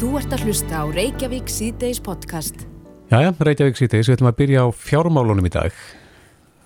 [0.00, 2.62] Þú ert að hlusta á Reykjavík síðdeis podcast.
[3.12, 5.76] Jæja, Reykjavík síðdeis, við ætlum að byrja á fjármálunum í dag.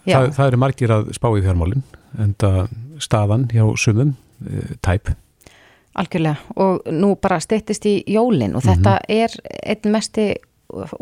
[0.06, 0.12] Já.
[0.12, 1.82] Það, það eru margir að spá í fjármálun,
[2.22, 2.36] en
[3.02, 4.14] staðan hjá sumum,
[4.46, 5.10] e, tæp.
[5.98, 9.34] Algjörlega og nú bara steyttist í jólin og þetta er
[9.66, 10.30] einn mesti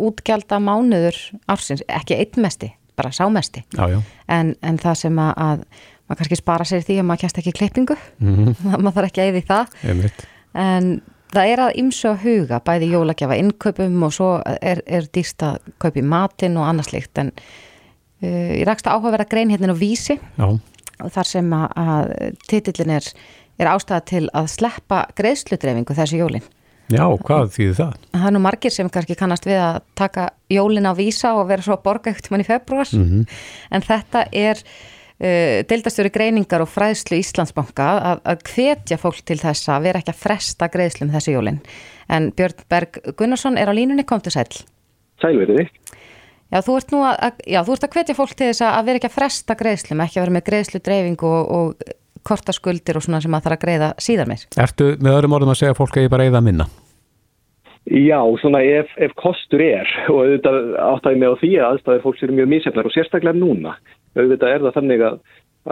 [0.00, 1.20] útgjalda mánuður
[1.52, 3.66] ársins, ekki einn mesti, bara sámesti.
[3.76, 4.00] Já, já.
[4.32, 5.64] En, en það sem að, að
[6.08, 9.20] maður kannski spara sér í því að maður kjast ekki klippingu, Mm maður þarf ekki
[9.20, 9.82] að eyði það.
[9.84, 10.30] Einmitt.
[10.56, 10.94] En
[11.32, 15.58] það er að ymsu að huga, bæði jólagjafa innkaupum og svo er, er dýrst að
[15.82, 17.18] kaupi matinn og annað slikt.
[17.22, 17.32] En
[18.22, 20.48] uh, ég rakst að áhuga vera grein hérna á vísi Já,
[21.02, 22.12] og þar sem að, að
[22.50, 23.08] titillin er,
[23.58, 26.44] er ástæða til að sleppa greiðsludreifingu þessu jólin.
[26.92, 27.92] já, hvað þýðir það?
[28.12, 31.64] Það er nú margir sem kannski kannast við að taka jólin á vísa og vera
[31.64, 33.22] svo að borga ekkert mann í februar Mhm.
[33.72, 34.60] en þetta er
[35.70, 40.22] deildastjóri greiningar og fræðslu Íslandsbanka að, að hvetja fólk til þess að vera ekki að
[40.24, 41.60] fresta greiðslum þessu jólin
[42.12, 44.48] en Björn Berg Gunnarsson er á línunni, komtu sæl
[45.22, 45.68] Sælveriði.
[46.52, 48.88] Já, þú ert nú að, að- já, þú ert að hvetja fólk til þess að
[48.90, 51.92] vera ekki að fresta greiðslum, ekki að vera með greiðsludreifingu og, og
[52.26, 54.42] kortaskuldir og svona sem að þarf að greiða síðar meir.
[54.60, 56.66] Ertu með öðrum orðum að segja að fólk eigi bara eða minna?
[57.90, 62.22] Já, svona ef, ef kostur er og auðvitað áttæði mig á því að aðstæðir fólks
[62.22, 63.72] eru mjög mísefnar og sérstaklega núna.
[64.14, 65.16] Auðvitað er það þannig að,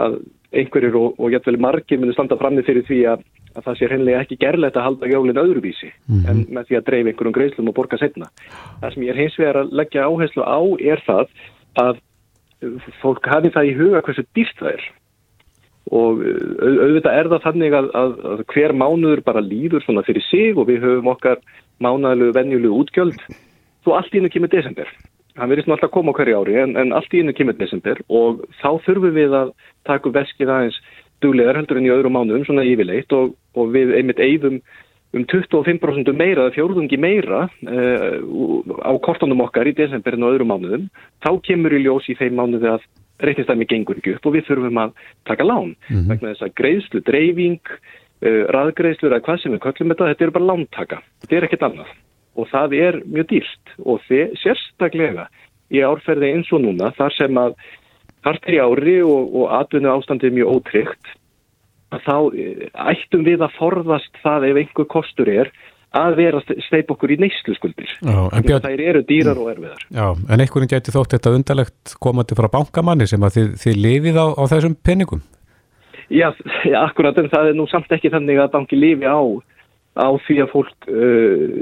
[0.05, 0.17] að
[0.51, 3.23] einhverjir og, og jættvel margir myndu standa framni fyrir því að,
[3.55, 5.91] að það sé hreinlega ekki gerlegt að halda jólinn öðruvísi
[6.27, 8.27] en með því að dreif einhverjum greiðslum og borga setna.
[8.81, 10.59] Það sem ég er hins vegar að leggja áherslu á
[10.91, 11.31] er það
[11.79, 12.01] að
[13.01, 14.89] fólk hafi það í huga hversu dýrt það er
[15.91, 20.57] og au- auðvitað er það þannig að, að hver mánuður bara líður svona fyrir sig
[20.59, 21.39] og við höfum okkar
[21.83, 23.23] mánaðalegu venjulegu útgjöld.
[23.81, 24.89] Svo allt í hennu kemur desember.
[25.39, 27.57] Hann verðist nú alltaf að koma á hverju ári en, en allt í hennu kemur
[27.57, 29.53] desember og þá þurfum við að
[29.87, 30.79] taka upp veskið aðeins
[31.23, 34.59] duglegar heldur en í öðrum mánuðum svona yfirleitt og, og við einmitt eigðum
[35.11, 38.17] um 25% meira eða fjórðungi meira uh,
[38.83, 40.85] á kortunum okkar í desember en á öðrum mánuðum.
[41.23, 42.85] Þá kemur í ljós í þeim mánuði að
[43.21, 44.93] reiknistæmi gengur ekki upp og við þurfum að
[45.29, 45.75] taka lán
[46.09, 47.73] vegna þess að greiðslu, dreifing,
[48.21, 51.67] uh, raðgreiðslur eða hvað sem við köllum þetta, þetta eru bara lántaka, þetta er ekkert
[51.69, 51.93] annað
[52.39, 55.27] og það er mjög dýrt og þið, sérstaklega
[55.71, 57.57] í árferði eins og núna þar sem að
[58.25, 61.11] hart er í ári og, og atvinnu ástandið er mjög ótryggt
[61.91, 65.51] að þá eh, ættum við að forðast það ef einhver kostur er
[65.91, 67.89] að vera að steipa okkur í neysluskuldir.
[67.99, 69.81] Já, en Björn, Þær eru dýrar og erfiðar.
[69.91, 74.19] já, en einhverjum gæti þótt þetta undarlegt komandi frá bankamanni sem að þið, þið lifið
[74.23, 75.25] á, á þessum penningum.
[76.11, 76.29] Já,
[76.67, 79.21] já, akkurat, en það er nú samt ekki þannig að banki lifi á,
[79.95, 81.61] á því að fólk uh,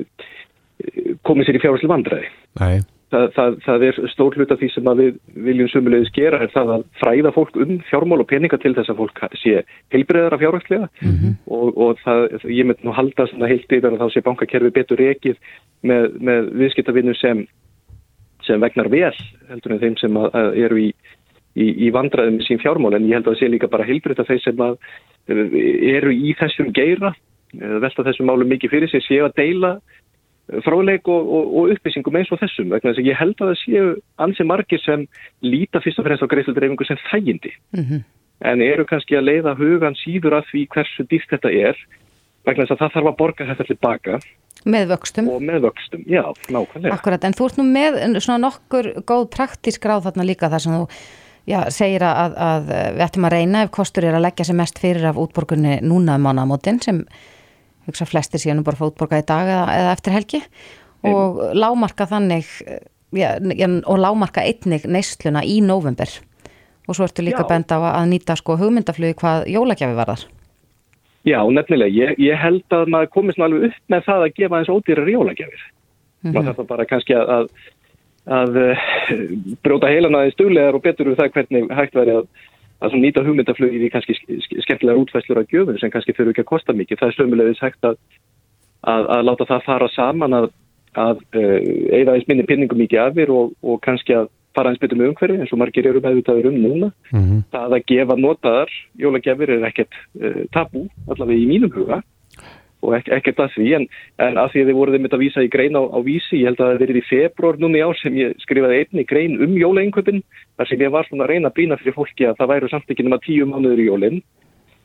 [1.28, 2.32] komi sér í fjárherslu vandræði.
[2.60, 5.16] Nei, Það, það, það er stór hlut af því sem við
[5.48, 9.00] viljum sumulegis gera er það að fræða fólk um fjármál og peninga til þess að
[9.00, 9.64] fólk sé
[9.96, 10.90] heilbreyðara fjárherslega
[11.50, 15.02] og, og það, ég mynd nú halda svona heilt yfir að þá sé bankakerfi betur
[15.02, 15.42] ekið
[15.82, 17.42] með, með viðskiptavinnu sem,
[18.46, 19.16] sem vegnar vel
[19.50, 20.94] heldur en þeim sem að, að eru í,
[21.60, 24.28] í, í vandræðum með sín fjármál en ég held að það sé líka bara heilbreyta
[24.28, 24.78] þeir sem að
[25.30, 25.58] eh,
[25.96, 29.74] eru í þessum geira eh, velta þessum málum mikið fyrir sig séu að deila
[30.66, 33.60] fráleik og, og, og upplýsingum eins og þessum vegna þess að ég held að það
[33.64, 33.90] séu
[34.26, 35.04] ansi margir sem
[35.46, 37.54] líta fyrst og fremst á greiðsildreifingu sem þægindi.
[37.78, 38.00] Mm
[38.46, 41.80] en eru kannski að leiða hugan síður að því hversu dýrt þetta er
[42.48, 44.20] vegna þess að það þarf að borga þetta tilbaka.
[44.70, 45.30] Með vöxtum.
[45.32, 46.96] og með vöxtum, já, nákvæmlega.
[46.96, 50.76] Akkurat, en þú ert nú með svona nokkur góð praktísk ráð þarna líka þar sem
[50.76, 50.86] þú
[51.50, 54.80] já, segir að, að við ættum að reyna ef kostur er að leggja sem mest
[54.82, 57.04] fyrir af útborgunni núna um mánamótin sem
[57.90, 60.42] hugsa flestir síðan bara fá útborga í dag eða, eða eftir helgi.
[61.10, 62.48] Og lámarka þannig
[63.16, 63.30] já,
[63.88, 66.12] og lámarka einnig neysluna í november
[66.90, 67.50] og svo ertu líka Já.
[67.52, 70.24] bent á að nýta sko hugmyndaflugi hvað jólagjafi varðar.
[71.28, 74.72] Já, nefnilega, ég, ég held að maður komist alveg upp með það að gefa eins
[74.72, 75.66] ódýrar jólagjafir.
[76.26, 77.52] Maður þarf bara kannski að, að,
[78.30, 78.88] að uh,
[79.66, 82.26] bróta heilana í stuglegar og betur um það hvernig hægt væri að,
[82.86, 86.46] að nýta hugmyndaflugið í kannski ske- ske- skemmtilegar útfæslur af gjöfum sem kannski þurfu ekki
[86.46, 87.02] að kosta mikið.
[87.02, 87.98] Það er sömulegis hægt að,
[88.86, 90.52] að, að láta það fara saman að,
[91.00, 95.12] að eða eins minni pinningum í gjafir og, og kannski að fara eins betur með
[95.12, 96.94] umhverfi eins og margir eru meðvitaður um núna.
[97.14, 98.72] mm Það að gefa notaðar
[99.02, 102.02] jólagjafir er ekkert uh, tabú, allavega í mínum huga
[102.80, 103.86] og ek ekkert að því en,
[104.24, 106.50] en að því að þið voruð einmitt að vísa í grein á, á vísi, ég
[106.50, 110.24] held að það verið í februar í ár sem ég skrifaði einni grein um jólainköpin
[110.56, 112.94] þar sem ég var svona að reyna að brýna fyrir fólki að það væru samt
[112.94, 114.22] ekki nema tíu mánuður í jólinn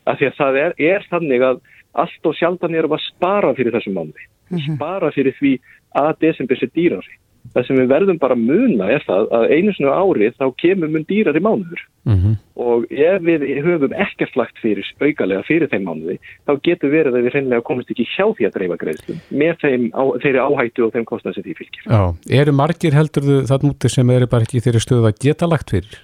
[0.05, 1.61] að því að það er, er þannig að
[1.95, 4.27] allt og sjaldan erum að spara fyrir þessum mánuði,
[4.67, 5.53] spara fyrir því
[5.95, 7.15] að desember sé dýrari.
[7.53, 10.91] Það sem við verðum bara að muna er það að einu svona ári þá kemur
[10.91, 12.33] mun dýrari mánuður -hmm.
[12.55, 17.27] og ef við höfum ekkert lagt fyrir augalega fyrir þeim mánuði þá getur verið að
[17.27, 20.93] við reynilega komist ekki hjá því að dreifa greiðslum með þeim, á, þeirri áhættu og
[20.95, 21.85] þeim kostnað sem því fylgir.
[21.85, 22.03] Já,
[22.41, 25.73] eru margir heldur þau það mútið sem eru bara ekki þeirri stöðu að geta lagt
[25.73, 25.97] fyrir?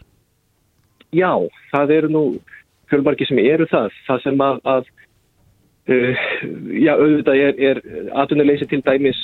[1.11, 1.31] Já,
[1.71, 2.23] það eru nú
[2.91, 4.85] fjölmargir sem eru það, það sem að, að
[5.91, 6.27] uh,
[6.75, 7.81] já, auðvitað er, er
[8.23, 9.19] atvinnuleysi til dæmis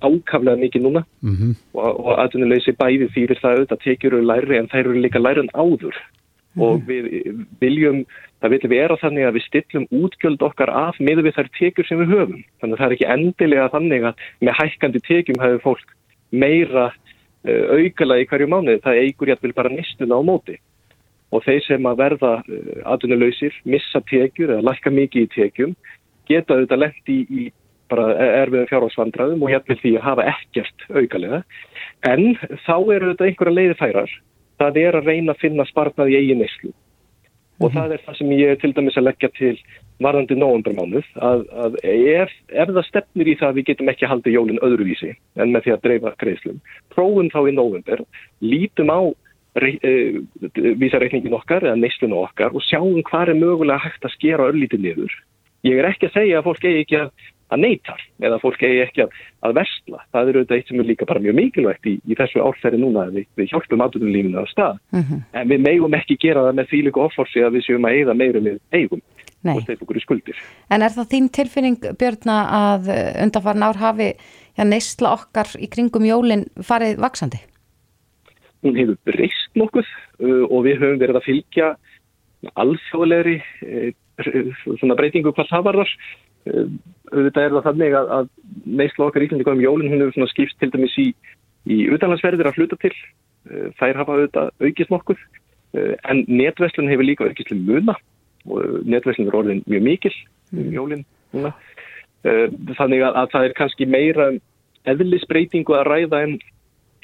[0.00, 1.04] ákaflega mikið núna.
[1.22, 1.52] Mm -hmm.
[1.74, 5.40] og, og atvinnuleysi bæði fyrir það auðvitað tekjur eru læri en þær eru líka læri
[5.40, 5.96] en áður.
[5.96, 6.62] Mm -hmm.
[6.66, 7.04] og við
[7.60, 7.98] viljum,
[8.40, 11.48] það viljum við er að þannig að við stillum útgjöld okkar af með við þær
[11.58, 12.42] tekjur sem við höfum.
[12.60, 15.88] Þannig að það er ekki endilega þannig að með hækkandi tekjum hefur fólk
[16.30, 16.86] meira
[17.44, 20.56] uh, aukala í hverju mánuði, það eigur vil bara nýstuna á móti.
[21.30, 25.74] Og þeir sem að verða uh, atvinnuleysir, missa tekjur eða lækka mikið í tekjum
[26.30, 27.42] geta auðvitað lendi í, í
[27.90, 28.06] bara
[28.42, 31.42] erfiðum fjárhalsvandraðum og hérna því að hafa ekkert aukalega.
[32.08, 34.14] En þá eru þetta einhverja leiði færar.
[34.60, 36.72] Það er að reyna að finna spartnað í eigin neyslu.
[37.60, 37.76] Og mm -hmm.
[37.76, 39.56] það er það sem ég til dæmis að leggja til
[40.00, 44.12] varðandi nógumbermánuð að, að ef, ef það stefnir í það að við getum ekki að
[44.14, 46.60] halda jólinn öðruvísi en með því að dreifa greiðslum,
[46.94, 48.04] prófum þá í nógumber,
[48.40, 49.00] lítum á
[49.60, 49.92] e,
[50.80, 55.18] vísareikningin okkar eða neyslun okkar og sjáum hvað er mögulega hægt að skera örlítið niður.
[55.68, 57.12] Ég er ekki að segja að fólk eigi ekki að
[57.50, 59.14] að neytar eða fólk eigi ekki að,
[59.46, 60.02] að versla.
[60.14, 63.06] Það eru auðvitað eitt sem er líka bara mjög mikilvægt í, í þessu árferði núna
[63.10, 64.78] við, við hjálpum aðdunulífinu á stað.
[64.94, 65.22] Mm -hmm.
[65.40, 68.14] En við meigum ekki gera það með því líka offorsi að við séum að eigða
[68.14, 69.02] meirum við eigum
[69.42, 69.54] Nei.
[69.56, 70.40] og steip okkur í skuldir.
[70.70, 72.90] En er það þín tilfinning, Björna, að
[73.24, 74.10] undanfarn ár hafi
[74.56, 77.40] ja, neysla okkar í kringum jólinn farið vaksandi?
[78.60, 81.70] Hún hefur breyst nokkuð uh, og við höfum verið að fylgja
[82.60, 85.94] alþjóðlegri uh, breytingu hvað það varðar
[87.10, 88.28] auðvitað er það þannig að, að
[88.80, 91.08] neysla okkar íslendinga um jólinn hún hefur skipt til dæmis í,
[91.70, 95.24] í utanlandsverðir að fluta til eh, þær hafa auðvitað aukist nokkuð
[95.78, 97.96] eh, en netverslun hefur líka aukist til muna
[98.48, 100.14] og netverslun er orðin mjög mikil
[100.52, 100.70] um mm.
[100.76, 101.04] jólinn
[101.34, 101.52] núna
[102.24, 102.46] eh,
[102.78, 104.30] þannig að, að það er kannski meira
[104.90, 106.38] eðlisbreytingu að ræða en,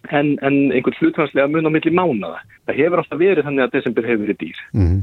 [0.09, 2.41] en, en einhvern flutvarslega mun á milli mánaða.
[2.69, 5.03] Það hefur alltaf verið þannig að desember hefur verið dýr mm.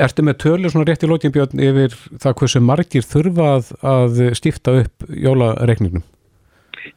[0.00, 4.78] Ertu með tölur svona rétt í lókinbjörn yfir það hversu margir þurfa að, að stifta
[4.82, 6.04] upp jólareikningnum?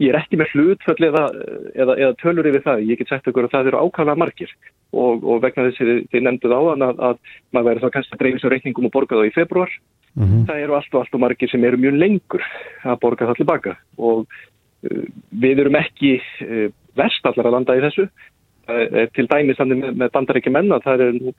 [0.02, 1.26] Ég er ekki með hlutföll eða,
[1.76, 2.86] eða, eða tölur yfir það.
[2.90, 4.54] Ég get sagt okkur að það eru ákvæmlega margir
[4.92, 7.20] og, og vegna þess að þið nefnduð á að, að
[7.56, 9.76] maður verður þá kannski að dreifis á reikningum og borga þá í februar.
[10.16, 10.46] Mm -hmm.
[10.48, 12.44] Það eru allt og allt og margir sem eru mjög lengur
[12.84, 15.04] að borga það tilbaka og uh,
[15.44, 18.08] við erum ekki uh, verst allar að landa í þessu.
[18.66, 21.36] Uh, til dæmis með, með bandarækja menna það er nú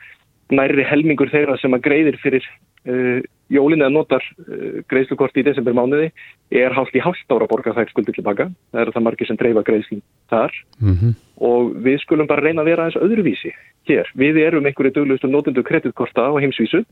[0.53, 2.45] nærri helmingur þeirra sem að greiðir fyrir
[2.87, 3.23] uh,
[3.53, 6.11] jólinn eða notar uh, greiðslukorti í desember mánuði
[6.55, 8.49] er hálft í hálft ára borga þær skuldir tilbaka.
[8.73, 11.17] Það er það margir sem dreifa greiðslinn þar mm -hmm.
[11.51, 13.53] og við skulum bara reyna að vera eins öðruvísi
[13.91, 14.07] hér.
[14.15, 16.85] Við erum einhverju döglustu notundu kreditkorta á heimsvísu,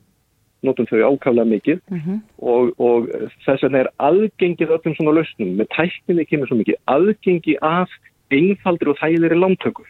[0.64, 2.18] notum þau ákavlega mikið mm -hmm.
[2.38, 3.08] og, og
[3.44, 7.90] þess vegna er aðgengið öllum svona lausnum með tækninni kemur svo mikið aðgengi af
[8.30, 9.88] einfaldir og þægilegri lántökur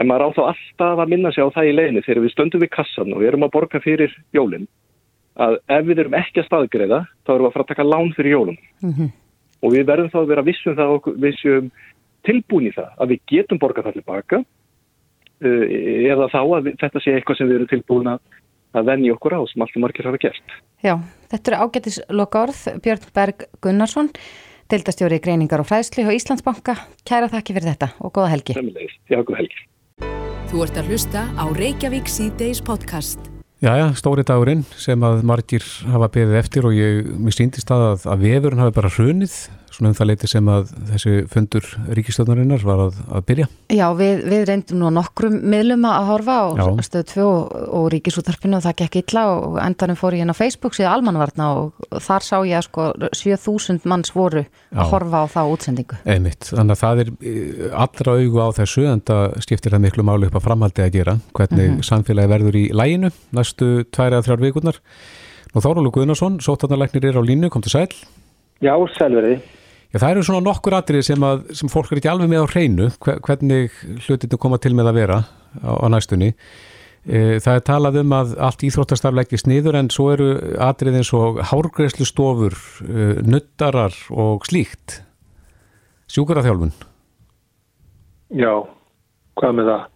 [0.00, 2.62] en maður á þá alltaf að minna sig á það í leginni þegar við stöndum
[2.62, 4.68] við kassan og við erum að borga fyrir jólinn
[5.40, 8.12] að ef við erum ekki að staðgreða þá erum við að fara að taka lán
[8.16, 9.10] fyrir jólum mm -hmm.
[9.62, 11.70] og við verðum þá að vera vissum það og vissum
[12.26, 15.64] tilbúin í það að við getum borgað það tilbaka uh,
[16.12, 18.20] eða þá að við, þetta sé eitthvað sem við erum tilbúin að,
[18.72, 20.56] að venja okkur á sem alltaf margir hafa gert.
[20.82, 20.94] Já,
[21.32, 24.12] þetta eru ágættis lokaorð Björn Berg Gunnarsson
[24.72, 26.78] Deildastjóri greiningar og fræðsli á Íslandsbanka.
[27.04, 28.56] Kæra þakki fyrir þetta og góða helgi.
[29.10, 29.71] Já, góða helgi.
[30.52, 33.16] Þú ert að hlusta á Reykjavík C-Days podcast.
[33.64, 38.26] Jæja, stóri dagurinn sem að margir hafa beðið eftir og ég mér síndist að að
[38.26, 39.36] vefurinn hafi bara hrunið
[39.72, 43.46] svona um það leiti sem að þessi fundur ríkistöðnarinnar var að, að byrja.
[43.72, 46.46] Já, við, við reyndum nú nokkrum miðlum að horfa á
[46.84, 50.36] stöðu 2 og, og ríkisútarpinu og það gekk illa og endanum fór ég inn á
[50.36, 52.88] Facebook síðan almanvarna og þar sá ég að sko
[53.22, 54.82] 7000 manns voru Já.
[54.84, 56.00] að horfa á það útsendingu.
[56.04, 60.06] Einmitt, þannig að það er eh, allra augu á þessu en það skiptir það miklu
[60.06, 61.88] málu upp að framhaldi að gera hvernig mm -hmm.
[61.90, 64.80] samfélagi verður í læginu næstu tværi að þrjár vikurnar.
[65.52, 67.90] Nú Þórólu Guðnarsson, sótarnarleiknir er á línu, kom til sæl.
[68.64, 69.40] Já, sælverði.
[69.92, 72.52] Já, það eru svona nokkur atrið sem, að, sem fólk er ekki alveg með á
[72.54, 73.74] hreinu, hvernig
[74.06, 75.18] hlutinu koma til með að vera
[75.60, 76.30] á, á næstunni.
[77.02, 80.30] E, það er talað um að allt íþróttastarf leggist niður en svo eru
[80.64, 82.56] atrið eins og hárgreðslu stofur,
[82.86, 85.02] e, nuttarar og slíkt.
[86.12, 86.72] Sjúkaraþjálfun?
[88.40, 88.52] Já,
[89.36, 89.88] hvað með það?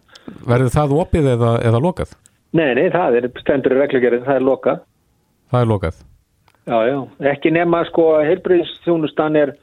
[0.45, 2.17] Verður það opið eða, eða lokað?
[2.53, 4.89] Nei, nei, það er stendur í reglugerðin, það er lokað.
[5.49, 6.03] Það er lokað?
[6.67, 6.97] Já, já,
[7.31, 9.57] ekki nema sko heilbreyðsþjónustan er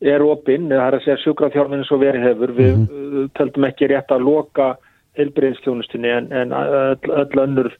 [0.00, 3.30] er opinn, það er að segja sjúkrafjárminn svo verið hefur, við mm -hmm.
[3.34, 4.76] töldum ekki rétt að loka
[5.18, 7.72] heilbreyðstjónustinni en, en öll, öll önnur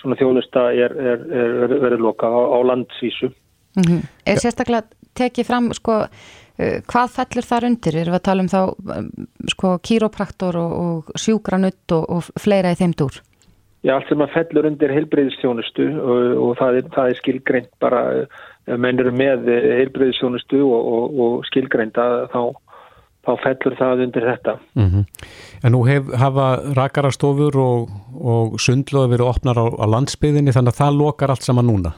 [0.00, 3.32] svona þjónusta er, er, er verið loka á, á landsvísu.
[3.76, 4.02] Mm -hmm.
[4.26, 4.82] Er sérstaklega
[5.14, 7.96] tekið fram sko uh, hvað fellur þar undir?
[7.96, 8.62] Erum við að tala um þá
[8.98, 9.10] um,
[9.48, 13.20] sko kýrópraktor og, og sjúgranutt og, og fleira í þeim dúr?
[13.86, 18.00] Já, allt sem að fellur undir heilbreyðstjónustu og, og það, er, það er skilgreint bara
[18.76, 22.42] mennur með heilbreyðstjónustu og skilgreinta þá
[23.28, 24.54] þá fellur það undir þetta.
[24.78, 25.04] Mm -hmm.
[25.64, 30.80] En nú hef, hafa rakarastofur og, og sundluði verið opnar á, á landsbyðinni þannig að
[30.82, 31.92] það lokar allt saman núna?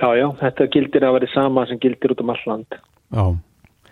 [0.00, 2.78] Já, já, þetta gildir að verið sama sem gildir út um all land.
[3.10, 3.24] Já.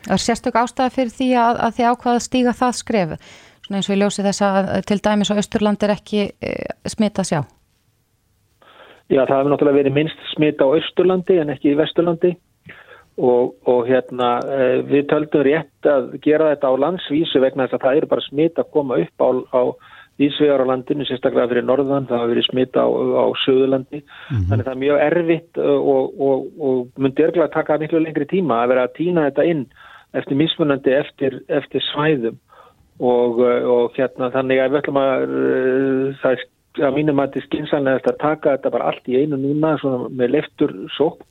[0.06, 3.08] Það er sérstök ástæði fyrir því að, að því ákvaða stíga það skref,
[3.66, 6.52] svona eins og ég ljósi þess að til dæmis á Östurland er ekki e,
[6.86, 7.42] smita sjá?
[9.08, 12.34] Já, það hefur náttúrulega verið minnst smita á Östurlandi en ekki í Vesturlandi.
[13.18, 17.86] Og, og hérna eh, við töldum rétt að gera þetta á landsvísu vegna þess að
[17.86, 19.62] það eru bara smita að koma upp á, á
[20.18, 24.46] vísvegar á landinu, sérstaklega fyrir norðan, það hafa verið smita á, á söðurlandi, mm -hmm.
[24.50, 28.70] þannig það er mjög erfitt og, og, og myndi örgulega taka miklu lengri tíma að
[28.74, 29.64] vera að týna þetta inn
[30.14, 32.38] eftir mismunandi eftir, eftir svæðum.
[32.98, 35.26] Og hérna þannig að við ætlum að
[36.22, 36.46] það er
[36.82, 39.76] að mínum að þetta er skinsanlega að taka þetta bara allt í einu núna
[40.08, 41.26] með leftur sókn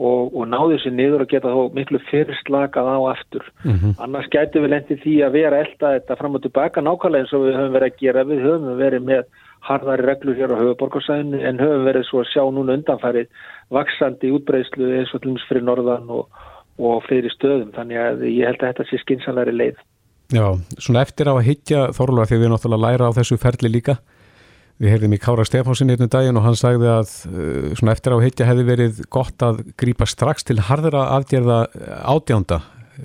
[0.00, 3.44] og, og náðu sér niður og geta þó miklu fyrirslakað á aftur.
[3.64, 3.94] Mm -hmm.
[4.04, 7.44] Annars gætu við lendið því að vera elda þetta fram og tilbaka nákvæmlega eins og
[7.46, 8.24] við höfum verið að gera.
[8.24, 9.22] Við höfum verið með
[9.60, 13.28] harðari reglur hér á höfuborgarsæðinu en höfum verið svo að sjá núna undanfærið
[13.70, 16.26] vaksandi útbreyslu eins og tlums fyrir norðan og,
[16.78, 17.70] og fleiri stöðum.
[17.76, 19.76] Þannig að ég held að þetta sé skinsanleiri leið.
[20.32, 23.68] Já, svona eftir á að higgja Þorlur að því við náttúrulega læra á þessu ferli
[23.68, 23.98] líka.
[24.80, 28.24] Við heyrðum í Kára Stefánsin einu daginn og hann sagði að uh, svona eftir á
[28.24, 31.58] hittja hefði verið gott að grýpa strax til harðra aðgerða
[32.08, 32.62] ádjánda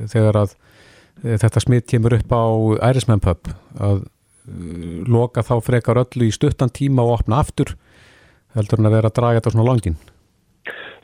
[0.10, 2.46] þegar að uh, þetta smitt kemur upp á
[2.90, 7.76] ærismennpöpp að uh, loka þá frekar öllu í stuttan tíma og opna aftur
[8.58, 10.00] heldur hann að vera að draga þetta svona langin.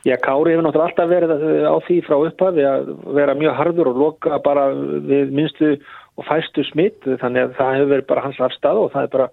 [0.04, 4.00] Já, Kári hefur náttúrulega alltaf verið á því frá upphafi að vera mjög harður og
[4.02, 5.76] loka bara við minnstu
[6.18, 9.28] og fæstu smitt þannig að það hefur verið bara hans afstæð og það er bara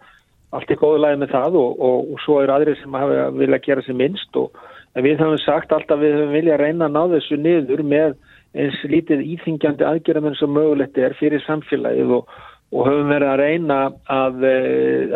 [0.52, 3.62] allt er góðu lagi með það og, og, og svo er aðrir sem hafa vilja
[3.64, 4.56] gera sér minnst og
[5.00, 8.16] við höfum sagt alltaf við höfum vilja reyna að ná þessu niður með
[8.52, 12.34] eins lítið íþingjandi aðgerðamenn sem mögulegt er fyrir samfélagið og,
[12.76, 13.78] og höfum verið að reyna
[14.12, 14.44] að,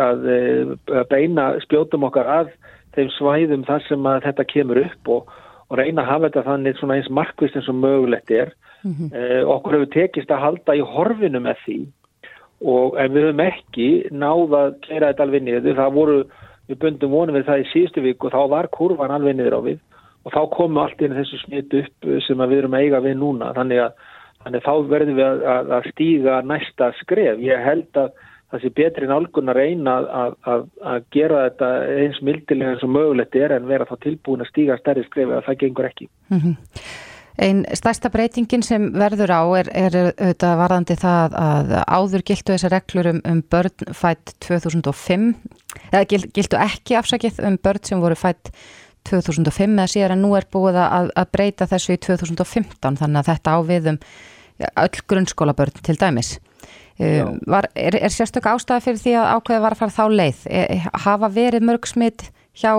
[0.05, 0.29] að,
[1.01, 2.53] að beina spjótum okkar að
[2.95, 5.35] þeim svæðum þar sem að þetta kemur upp og
[5.75, 8.55] reyna að hafa þetta þannig eins markvist eins og mögulegt er.
[8.85, 9.11] Mm -hmm.
[9.17, 11.79] eh, okkur hefur tekist að halda í horfinu með því
[12.63, 16.17] og en við höfum ekki náða að kera þetta alveg niður, það voru
[16.69, 19.61] við bundum vonum við það í síðustu vik og þá var kurvan alveg niður á
[19.65, 19.81] við.
[20.25, 23.51] Og þá komu allt inn þessu smitt upp sem við erum eiga við núna.
[23.53, 24.07] Þannig að,
[24.45, 27.43] þannig að þá verðum við að, að stíga næsta skref.
[27.45, 28.15] Ég held að
[28.49, 31.69] það sé betri nálgun að reyna að, að gera þetta
[32.01, 35.45] eins mildilega eins og mögulegt er en vera þá tilbúin að stíga stærri skref að
[35.49, 36.09] það gengur ekki.
[36.31, 36.55] -hmm.
[37.35, 42.73] Einn stærsta breytingin sem verður á er, er auðvitað varðandi það að áður gildu þessar
[42.77, 45.27] reglur um, um börn fætt 2005,
[45.91, 48.53] eða gildu ekki afsakið um börn sem voru fætt
[49.09, 53.29] 2005 eða síðan en nú er búið að, að breyta þessu í 2015 þannig að
[53.33, 54.01] þetta áviðum
[54.85, 56.37] öll grunnskólabörn til dæmis.
[56.95, 60.45] Um, var, er, er sérstök ástæði fyrir því að ákveði var að fara þá leið?
[60.47, 60.61] E,
[61.03, 62.71] hafa verið mörg smitt hjá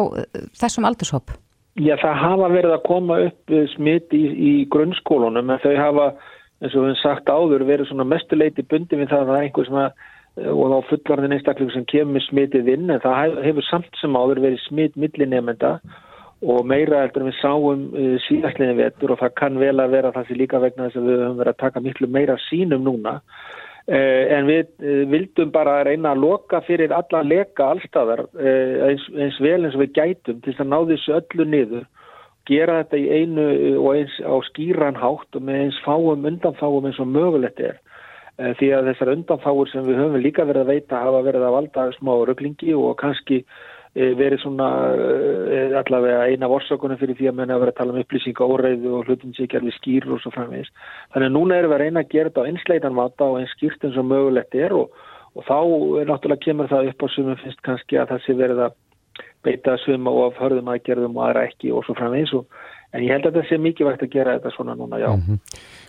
[0.56, 1.36] þessum aldurshóp?
[1.76, 6.06] Já, það hafa verið að koma upp smitt í, í grunnskólunum en þau hafa,
[6.62, 9.49] eins og við hefum sagt áður, verið svona mestuleiti bundi við það að það er
[9.49, 10.06] einhver sem að,
[10.52, 14.64] og þá fullarðin einstaklega sem kemur smittið inn en það hefur samt sem áður verið
[14.64, 15.75] smitt millinemenda
[16.45, 20.12] og meira eftir að við sáum uh, síðastlinni vetur og það kann vel að vera
[20.16, 23.14] það sem líka vegna þess að við höfum verið að taka miklu meira sínum núna.
[23.21, 29.05] Eh, en við eh, vildum bara reyna að loka fyrir alla leka allstafar eh, eins,
[29.14, 31.85] eins vel eins og við gætum til að ná þessu öllu niður
[32.50, 33.47] gera þetta í einu
[33.83, 37.81] og eins á skýran hátt og með eins fáum undanfáum eins og mögulegt er.
[38.37, 41.87] Því að þessar undanfáur sem við höfum líka verið að veita hafa verið að valda
[41.97, 47.57] smá rögglingi og kannski Eh, verið svona eh, allavega eina vorsökunum fyrir því að menna
[47.57, 50.73] að vera að tala um upplýsinga óreiðu og hlutin er við skýr og svo framvegis.
[51.15, 53.55] Þannig að núna erum við að reyna að gera þetta á einsleitan vata og eins
[53.57, 54.91] skýrt eins og mögulegt er og,
[55.35, 55.59] og þá
[56.11, 58.76] náttúrulega kemur það upp á sumum finnst kannski að það sé verið að
[59.47, 62.45] beita svima og af hörðum aðgerðum og aðra ekki og svo framvegis og
[62.93, 65.09] en ég held að það sé mikið vægt að gera þetta svona núna, já.
[65.15, 65.38] Mm -hmm.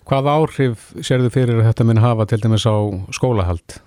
[0.08, 2.76] Hvað áhrif sér þið fyrir að þetta minn hafa til dæmis á
[3.12, 3.87] skólahald?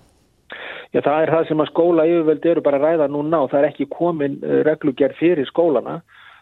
[0.90, 3.60] Já, það er það sem að skóla yfirvöld eru bara að ræða núna og það
[3.60, 6.00] er ekki komin eh, reglugjær fyrir skólana.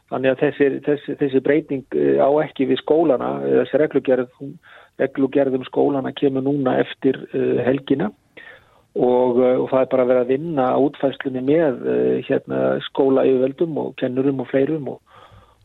[0.09, 4.31] Þannig að þessi, þessi, þessi breyting eh, á ekki við skólana, eh, þessi reglugjærð,
[5.02, 7.21] reglugjærðum skólana kemur núna eftir
[7.67, 8.09] helgina.
[8.99, 11.85] Og, og það er bara að vera að vinna útfæslunni með
[12.26, 14.88] hérna, skóla yfirveldum og kennurum og fleirum.
[14.90, 15.19] Og,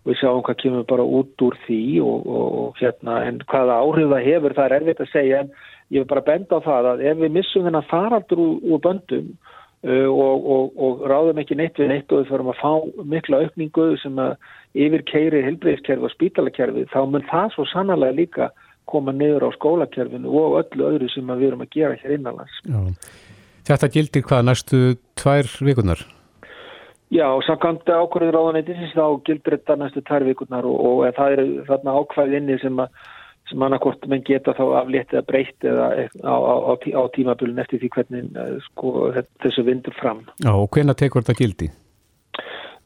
[0.03, 4.11] og við sjáum hvað kemur bara út úr því og, og hérna, en hvaða áhrif
[4.11, 5.41] það hefur það er erfitt að segja.
[5.41, 5.55] En
[5.93, 9.31] ég vil bara benda á það að ef við missum þennan faraldur úr, úr böndum
[9.85, 12.71] uh, og ráðum ekki neitt við neitt og við förum að fá
[13.15, 14.35] mikla aukningu sem að
[14.73, 18.49] yfir keiri helbreyðskerfi og spítalakerfi þá mun það svo sannarlega líka
[18.89, 22.57] koma niður á skólakerfinu og öllu öðru sem við erum að gera hér innanlands.
[22.67, 22.81] Já.
[23.63, 24.81] Þetta gildir hvað næstu
[25.19, 26.01] tvær vikunar?
[27.13, 31.93] Já, samkvæmt ákvörður ráðanættisins þá gildir þetta næstu tvær vikunar og, og það er þarna
[32.01, 32.97] ákvæð inni sem að
[33.49, 35.87] sem annarkort menn geta þá aflétt eða breytt eða
[36.23, 39.09] á, á, á, á tímabölun eftir því hvernig eh, sko,
[39.43, 40.23] þessu vindur fram.
[40.43, 41.71] Já, og hvena tekur þetta gildi?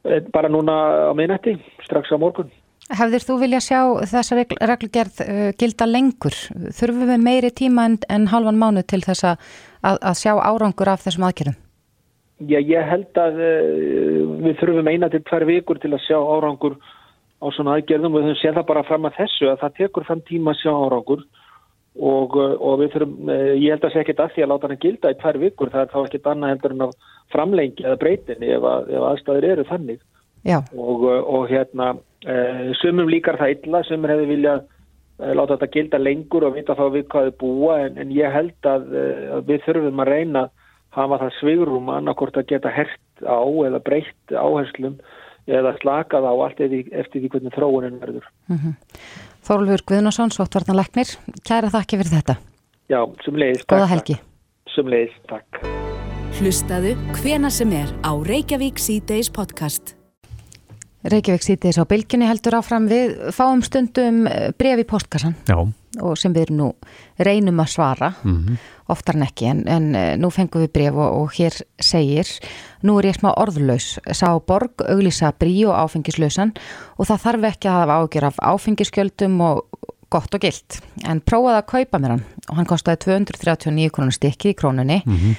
[0.08, 0.78] Eh, bara núna
[1.10, 2.50] á minnætti, strax á morgun.
[2.88, 6.36] Hefðir þú vilja sjá þessa reglugerð uh, gilda lengur?
[6.72, 9.50] Þurfum við meiri tíma en, en halvan mánu til þess að,
[9.84, 11.58] að sjá árangur af þessum aðgerðum?
[12.48, 16.78] Já, ég held að uh, við þurfum eina til hver vikur til að sjá árangur
[17.38, 20.08] á svona aðgerðum og við höfum séð það bara fram að þessu að það tekur
[20.08, 21.24] fram tíma sjá árangur
[21.98, 24.72] og, uh, og við þurfum, uh, ég held að segja ekkert að því að láta
[24.72, 26.98] hann gilda í hver vikur, það er þá ekkert annað heldur en að
[27.34, 30.03] framlengi eða breytinni ef, að, ef aðstæður eru þannig.
[30.48, 34.63] Og, uh, og hérna Eh, sumum líkar það illa, sumur hefur viljað
[35.22, 38.34] eh, láta þetta gilda lengur og vita þá við hvað þau búa en, en ég
[38.34, 40.44] held að, eh, að við þurfum að reyna
[40.98, 43.38] hafa það svigrum annarkort að geta hert á
[43.70, 44.98] eða breytt áherslum
[45.48, 48.27] eða slakað á allt eftir því hvernig þróunin verður.
[48.51, 48.74] Mm -hmm.
[49.48, 52.38] Þórulfur Guðnarsson, Svottvarnalegnir, kæra þakki fyrir þetta.
[52.92, 53.66] Já, sumleiðis.
[53.68, 54.18] Góða helgi.
[54.75, 55.62] Sumleiðis, takk.
[56.38, 59.96] Hlustaðu hvena sem er á Reykjavík C-Days podcast.
[61.08, 65.56] Reykjavík þess á bylginni heldur áfram við fáum stundum eh, brefi í postkassan Já.
[66.01, 66.72] Og sem við nú
[67.20, 68.58] reynum að svara mm -hmm.
[68.88, 72.27] oftar en ekki en, en eh, nú fengum við bref og, og hér segir
[72.84, 76.53] nú er ég smá orðlaus sá borg auglísa brí og áfengislausan
[76.98, 79.63] og það þarf ekki að hafa ágjör af áfengiskjöldum og
[80.10, 84.50] gott og gilt en prófaði að kaupa mér hann og hann kostiði 239 krónur stykki
[84.50, 85.36] í krónunni mm -hmm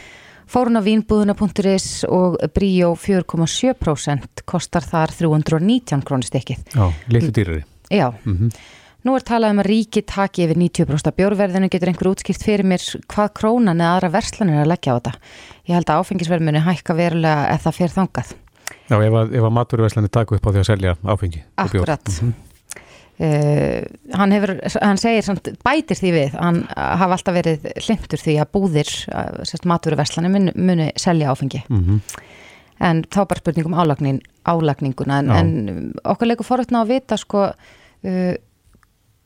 [0.49, 6.63] Fórun á vínbúðuna.is og Bríó 4,7% kostar þar 319 krónir stykkið.
[6.73, 7.65] Já, litlu dýrari.
[7.93, 8.55] Já, mm -hmm.
[9.09, 12.85] Nú er talað um að ríki taki yfir 90% bjórverðinu, getur einhver útskilt fyrir mér
[13.09, 15.15] hvað krónan eða aðra verslanir er að leggja á þetta.
[15.69, 18.35] Ég held að áfengisverðmunni hækka verulega ef það fer þangað.
[18.89, 21.43] Já, ef að, að maturverslanir taka upp á því að selja áfengi.
[21.65, 22.13] Akkurat.
[22.13, 22.45] Mm -hmm.
[23.19, 23.83] Uh,
[24.15, 28.51] hann, hefur, hann segir samt, bætir því við, hann hafa alltaf verið hlindur því að
[28.55, 32.21] búðir uh, maturverslani muni, muni selja áfengi mm -hmm.
[32.79, 35.51] en þá bara spurningum álagning, álagninguna en, en
[36.05, 38.35] okkar leikur forutna að vita sko uh,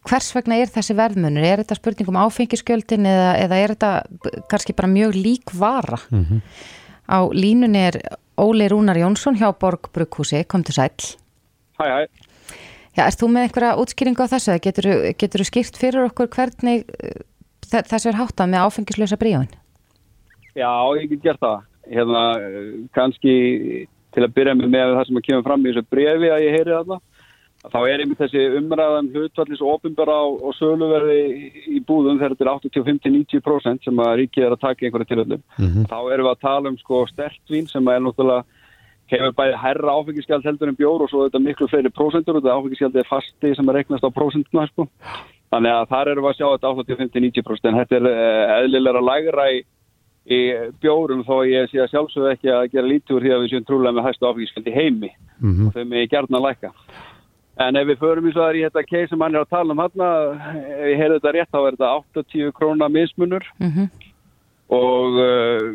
[0.09, 3.93] hvers vegna er þessi verðmunur, er þetta spurningum áfengiskjöldin eða, eða er þetta
[4.51, 6.41] kannski bara mjög lík vara mm -hmm.
[7.07, 8.01] á línunni er
[8.37, 10.91] Óli Rúnar Jónsson hjá Borg Brukhúsi, kom til sæl
[11.79, 12.07] Hæ hæ
[12.93, 14.59] Já, erst þú með einhverja útskýringu á þessu?
[14.61, 17.23] Getur þú skýrt fyrir okkur hvernig uh,
[17.73, 19.49] þessu er háttað með áfengislösa bríðun?
[20.53, 20.69] Já,
[21.01, 21.63] ég get gert það.
[21.89, 22.25] Hérna,
[22.93, 23.35] kannski
[24.13, 26.57] til að byrja með með það sem að kemur fram í þessu brefi að ég
[26.59, 26.99] heyri þarna.
[27.63, 31.21] Þá er einmitt þessi umræðan hlutvallis og ofinbara á, á söluverði
[31.71, 35.45] í búðum þegar þetta er 85-90% sem að ríkið er að taka einhverja tilöldum.
[35.61, 35.87] Mm -hmm.
[35.87, 38.43] Þá erum við að tala um sko stertvín sem er náttúrulega
[39.13, 42.57] hefur bæði herra áfengiskjald heldur en bjór og svo þetta miklu fleiri prósendur og þetta
[42.57, 44.89] áfengiskjald er fasti sem er reiknast á prósentuna sko.
[45.53, 49.47] þannig að þar erum við að sjá þetta 85-90% en þetta er eh, eðlilega lagra
[49.53, 49.63] í,
[50.33, 50.41] í
[50.81, 53.67] bjórum þó ég sé að sjálfsögðu ekki að gera lítið úr því að við séum
[53.69, 55.67] trúlega með hægstu áfengiskjald í heimi mm -hmm.
[55.67, 56.73] og þau með gerðna læka
[57.61, 59.75] en ef við förum í svo þar í þetta keið sem hann er að tala
[59.75, 63.89] um hann ef ég heyrðu þetta rétt þá er þetta 80 krónar mismunur mm -hmm.
[64.79, 65.67] og uh,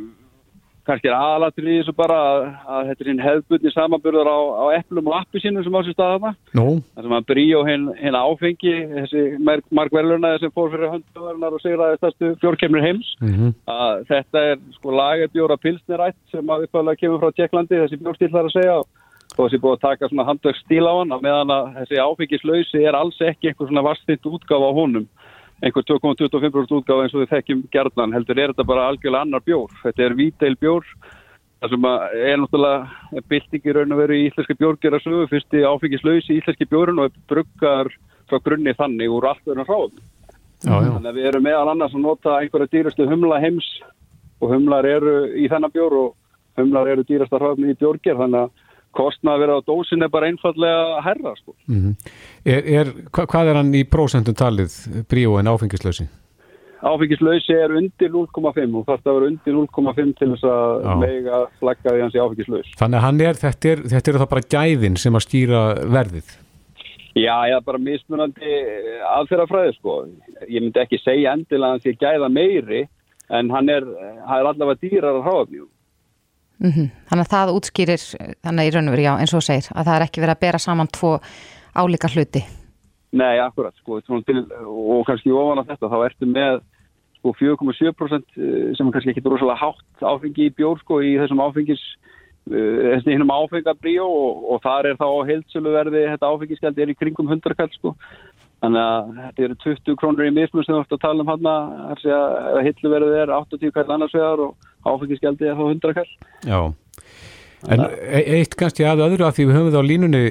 [0.87, 4.65] kannski er aðalatur í þessu bara að, að þetta er hinn hefðbundni samanburðar á, á
[4.79, 6.67] eplum og appi sínum sem á sér staðana no.
[6.95, 9.23] þar sem að bríó hinn hin áfengi þessi
[9.79, 13.57] markverðlunaði sem fór fyrir höndverðunar og segraði stærstu fjórkemur heims mm -hmm.
[13.73, 18.49] að þetta er sko lagebjóra pilsnirætt sem að uppáðulega kemur frá Tjekklandi þessi bjórstíl þar
[18.49, 18.87] að segja og
[19.45, 23.19] þessi búið að taka svona handverkstíl á hann að meðan að þessi áfengislausi er alls
[23.21, 25.05] ekki einhver svona vastþitt útgáfa á honum.
[25.61, 29.71] Einhver 2,25% útgáð eins og þið þekkjum gerðnan heldur er þetta bara algjörlega annar bjór.
[29.83, 30.85] Þetta er víteil bjór
[31.61, 36.35] það sem er náttúrulega bylting í raun og veru í íslenski bjórgerasögu fyrst í áfengislausi
[36.35, 37.89] í íslenski bjórun og bruggar
[38.29, 39.97] frá grunni þannig úr allt verðan ráð
[40.67, 43.67] þannig að við erum meðal annars að nota einhverja dýrastu humla heims
[44.41, 48.66] og humlar eru í þennan bjór og humlar eru dýrasta ráðni í bjórger þannig að
[48.97, 51.55] kostnað að vera á dósin er bara einfallega að herra sko.
[51.67, 52.13] Mm -hmm.
[52.45, 54.79] er, er, hva, hvað er hann í prósentum talið
[55.09, 56.09] bríó en áfengislösi?
[56.85, 61.39] áfengislausi er undir 0,5 og þarf það að vera undir 0,5 til þess að mega
[61.61, 62.73] flagga því hans í áfengislaus.
[62.79, 65.63] Þannig að hann er, þetta er, þetta er það bara gæðin sem að stýra
[65.97, 66.35] verðið.
[67.17, 68.59] Já, já, bara mismunandi
[69.09, 69.95] aðferðafræði sko.
[70.45, 72.83] Ég myndi ekki segja endilega að hann sé gæða meiri
[73.33, 73.87] en hann er,
[74.27, 75.65] hann er allavega dýrar að hráafni.
[76.63, 78.03] Mm Þannig að það útskýrir,
[78.43, 80.35] þannig að í raun og veru, já, eins og segir, að það er ekki verið
[80.35, 81.19] að bera saman tvo
[81.77, 82.41] álíka hluti.
[83.11, 86.59] Nei, akkurat, sko, til, og kannski ofan af þetta, þá ertu með
[87.17, 88.37] sko 4,7%
[88.77, 91.81] sem er kannski ekki rosalega hátt áfengi í bjór sko í þessum áfengis
[92.51, 97.57] uh, hinnum áfengabríó og, og þar er þá heilsöluverði, þetta áfengiskjaldi er í kringum 100
[97.57, 97.95] kall sko
[98.63, 101.51] þannig að þetta eru 20 krónur í mismun sem þú ert að tala um hann
[101.51, 106.11] að heilsöluverði er 80 kall annars vegar og áfengiskjaldi er þá 100 kall
[106.47, 106.59] Já,
[107.67, 110.23] en e eitt kannski að öðru að því við höfum það á línunni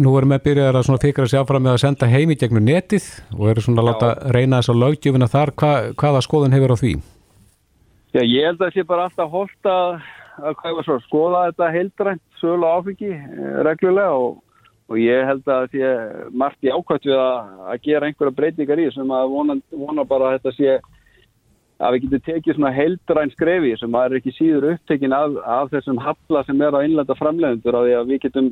[0.00, 3.48] nú erum við að svona fikra sig áfram með að senda heimi gegnum netið og
[3.50, 5.52] eru svona að láta reyna þess að löggjöfina þar.
[5.58, 6.92] Hva, hvaða skoðun hefur á því?
[8.14, 9.98] Já, ég held að það sé bara alltaf holdt að,
[10.50, 14.40] að svo, skoða þetta heildrænt sögulega áfengi eh, reglulega og,
[14.90, 15.92] og ég held að því
[16.42, 20.30] margt í ákvæmt við að, að gera einhverja breytingar í sem að vona, vona bara
[20.30, 20.78] að þetta sé
[21.80, 26.00] að við getum tekið svona heildræn skrefi sem er ekki síður upptekin af, af þessum
[26.02, 28.50] hafla sem er á innlenda framlegundur að því að við getum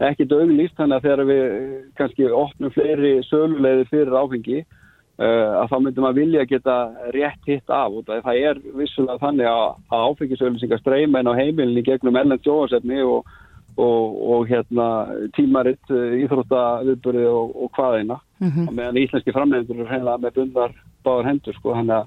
[0.00, 5.68] ekkit auglýst þannig að þegar við eh, kannski opnum fleiri sölulegðir fyrir áfengi uh, að
[5.72, 6.78] þá myndum að vilja geta
[7.16, 11.84] rétt hitt af og það er vissulega þannig að, að áfengisauðlýsingar streyma inn á heimilinni
[11.84, 13.28] gegnum ellend sjóasefni og,
[13.76, 14.88] og, og hérna
[15.36, 18.72] tímaritt, uh, íþróttaviðbörði og, og hvaðina Mm -hmm.
[18.72, 20.72] meðan íslenski framlegundur er hreinlega með bundar
[21.04, 22.06] báðar hendur sko þannig að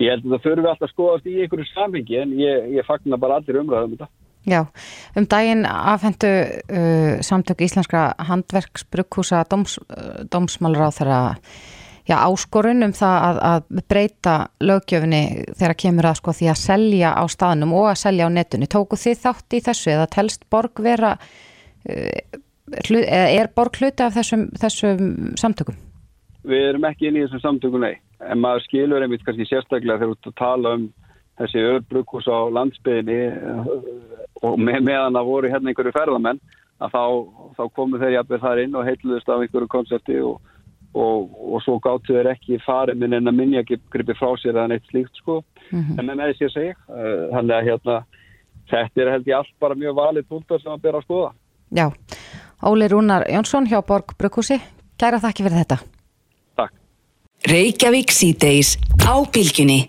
[0.00, 2.88] ég held að það fyrir við alltaf að skoðast í einhverju samhengi en ég, ég
[2.88, 4.10] fagnar bara allir umræðum þetta.
[4.48, 4.62] Já,
[5.20, 11.18] um daginn afhendu uh, samtök íslenskra handverksbrukkúsa dóms, uh, dómsmálur á þeirra
[12.08, 17.12] já, áskorun um það að, að breyta lögjöfni þegar kemur að sko því að selja
[17.12, 18.70] á staðnum og að selja á netunni.
[18.70, 22.40] Tóku þið þátt í þessu eða telst borg vera uh,
[22.88, 25.76] hlut, eða er borg hluti af þessum, þessum samtökum?
[26.46, 28.00] Við erum ekki inn í þessum samtökum, nei.
[28.24, 30.86] En maður skilur einmitt kannski sérstaklega þegar þú ert að tala um
[31.40, 33.18] þessi öðbrukkús á landsbyðinni
[34.44, 36.40] og með, meðan það voru hérna einhverju ferðamenn
[36.80, 37.04] að þá,
[37.56, 40.40] þá komu þeir jafnveg þar inn og heitluðist af einhverju koncepti og,
[40.92, 44.70] og, og svo gáttu þeir ekki farið minn en að minja gripi frá sér eða
[44.72, 45.40] neitt slíkt sko.
[45.70, 45.98] Mm -hmm.
[45.98, 46.74] En með með sér segja,
[47.34, 48.00] þannig að hérna
[48.70, 51.30] þetta er held ég allt bara mjög valið punktar sem að bera að skoða.
[51.70, 51.86] Já,
[52.66, 54.60] Óli Rúnar Jónsson hjá Borg Brukkúsi,
[54.98, 55.99] kæra þakki fyrir þetta.
[57.48, 59.86] Reykjavík síðdeis á bylginni.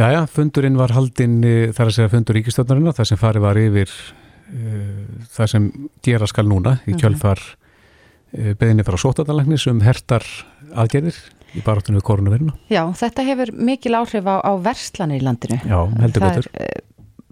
[0.00, 1.40] Jæja, fundurinn var haldinn
[1.76, 5.68] þar að segja fundur ríkistjóðnarinnar, þar sem farið var yfir uh, það sem
[6.04, 10.26] gera skal núna í kjölfar uh, beðinni frá sótadalegnis um hertar
[10.72, 11.18] aðgerðir
[11.52, 12.56] í barátunum við koronaviruna.
[12.72, 15.60] Já, þetta hefur mikil áhrif á, á verslanir í landinu.
[15.68, 16.48] Já, heldur betur.
[16.48, 16.84] Það er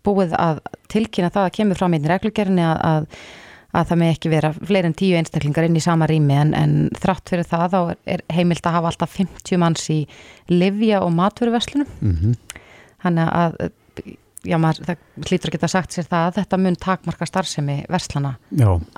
[0.07, 0.61] búið að
[0.93, 3.25] tilkynna það að kemur fram í reglugjörni að, að,
[3.71, 6.79] að það með ekki vera fleiri en tíu einstaklingar inn í sama rými en, en
[7.01, 7.81] þrátt fyrir það þá
[8.17, 10.01] er heimilt að hafa alltaf 50 manns í
[10.51, 11.93] livja og maturverslunum.
[12.01, 12.65] Mm -hmm.
[13.01, 13.71] Þannig að
[14.47, 18.35] já, maður, það hlýtur að geta sagt sér það að þetta mun takmarka starfsemi verslana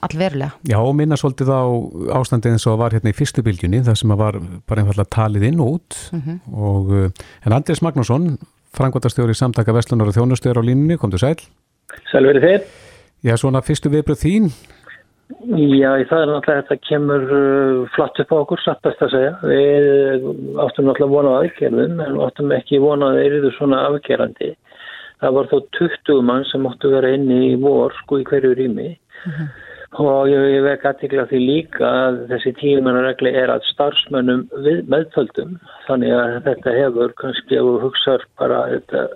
[0.07, 0.53] allverulega.
[0.69, 1.63] Já, og minna svolítið á
[2.21, 5.49] ástandið eins og var hérna í fyrstu bylgjunni þar sem að var bara einfallega talið
[5.51, 6.39] inn og út mm -hmm.
[6.55, 6.93] og
[7.47, 8.39] en Andrés Magnússon
[8.73, 11.41] frangværtastjóri samtaka Vestlunar og þjónustöður á línunni, kom þú sæl?
[12.09, 12.61] Sæl verið þér.
[13.23, 14.49] Já, svona fyrstu viðbröð þín?
[15.33, 19.33] Já, það er náttúrulega þetta kemur uh, flatt upp á okkur, satt best að segja.
[19.47, 20.27] Við
[20.61, 24.51] áttum náttúrulega vonað aðgerðum en áttum ekki vonað að eruðu svona afgerandi.
[25.23, 28.89] Það var þó 20 mann sem áttu vera inni í vor, sko, í hverju rými.
[29.23, 29.53] Mm -hmm.
[30.03, 35.59] Og ég, ég vek aðtikla því líka að þessi tímannaregli er að starfsmönnum við meðföldum.
[35.87, 39.07] Þannig að þetta hefur kannski, þú hugsaður bara þetta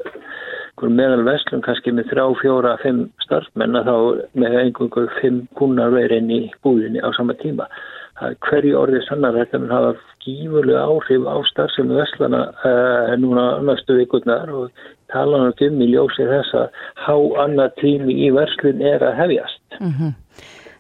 [0.84, 3.96] meðal vestlum kannski með þrjá, fjóra, fimm starfsmenn að þá
[4.42, 7.68] með einhverjum fimm kúnar verið inn í búðinni á sama tíma.
[8.16, 13.46] Það er hverju orðið sannar þetta mun hafa gífurlega áhrif á starfsemi vestlana uh, núna
[13.64, 14.70] næstu vikurnar og
[15.12, 19.80] tala um í ljósi þess að há annað tími í verslun er að hefjast.
[19.80, 20.14] Mm -hmm.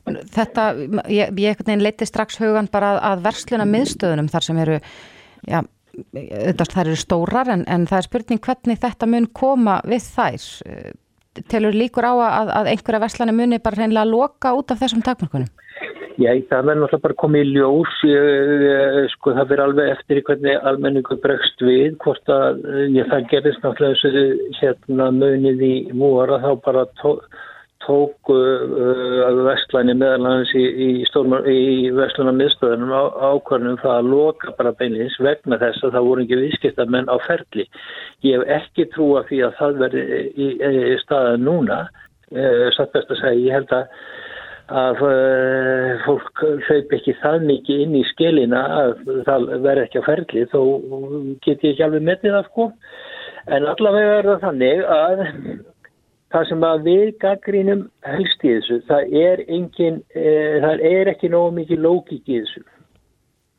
[0.06, 0.64] Þetta,
[1.10, 4.76] ég, ég leiti strax hugan bara að, að versluna miðstöðunum þar sem eru,
[5.50, 5.62] já,
[6.14, 10.48] þær eru stórar en, en það er spurning hvernig þetta mun koma við þær.
[11.52, 15.50] Telur líkur á að, að einhverja verslana muni bara reynilega loka út af þessum takmörkunum?
[16.16, 20.62] Já, það verður náttúrulega bara komið í ljós, ég, sko það verður alveg eftir hvernig
[20.70, 22.62] almenningu bregst við, hvort að
[22.94, 24.22] ég, það gerðist náttúrulega
[24.62, 27.18] hérna munið í múara þá bara tó,
[27.86, 30.88] tók uh, vestlænni meðalans í, í,
[31.52, 36.26] í vestluna miðstöðunum á, ákvarðunum það að loka bara beinleins vegna þess að það voru
[36.26, 37.66] ekki viðskiptamenn á ferli.
[38.26, 41.82] Ég hef ekki trúa því að það verði í, í staðan núna,
[42.34, 43.90] uh, satt best að segja, ég held að
[44.66, 48.96] að uh, fólk hlaup ekki það mikið inn í skilina að
[49.28, 50.60] það verði ekki á ferli þó
[51.44, 52.66] get ég ekki alveg metið það sko
[53.46, 55.22] en allavega er það þannig að
[56.34, 60.28] það sem að við gaggrínum helst í þessu, það er engin, e,
[60.64, 62.64] það er ekki nógu mikið lókik í þessu.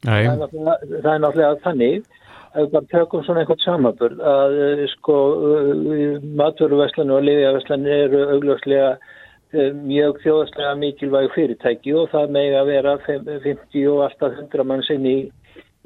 [0.06, 2.02] Það er, það er náttúrulega þannig
[2.54, 4.58] að við bara tökum svona einhvern samanbörn að
[4.94, 5.16] sko
[6.40, 8.98] maturuveslan og liðjaveslan eru augljóslega
[9.56, 14.90] Eh, mjög þjóðslega mikilvæg fyrirtæki og það með að vera 50 og alltaf 100 manns
[14.92, 15.14] inn í,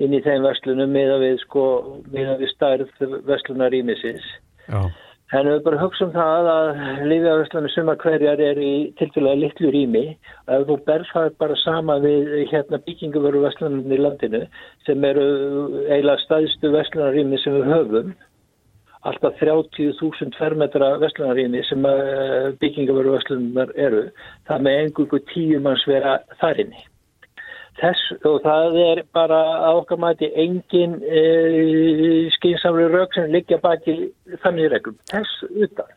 [0.01, 1.65] inn í þeim verslunum með að við sko,
[2.09, 4.25] með að við stærð verslunar ímisins.
[5.31, 6.69] En við bara hugsaum það að
[7.07, 11.95] lífjaverslunum suma hverjar er í tilfélagi litlu rými og ef þú berð það bara sama
[12.03, 14.41] við hérna bygginguveru verslunum í landinu
[14.87, 15.29] sem eru
[15.85, 18.11] eiginlega staðstu verslunar rými sem við höfum
[19.07, 24.07] alltaf 30.000 fermetra vestlunarýni sem eh, byggingaveru vestlunar eru,
[24.49, 26.83] það með engungu tíu manns vera þar inni.
[27.81, 29.39] Þess, og það er bara
[29.71, 31.21] ákvæm mæti engin e,
[32.35, 33.95] skynsamri rauk sem liggja baki
[34.43, 34.99] þannig reglum.
[35.09, 35.89] Þess utan.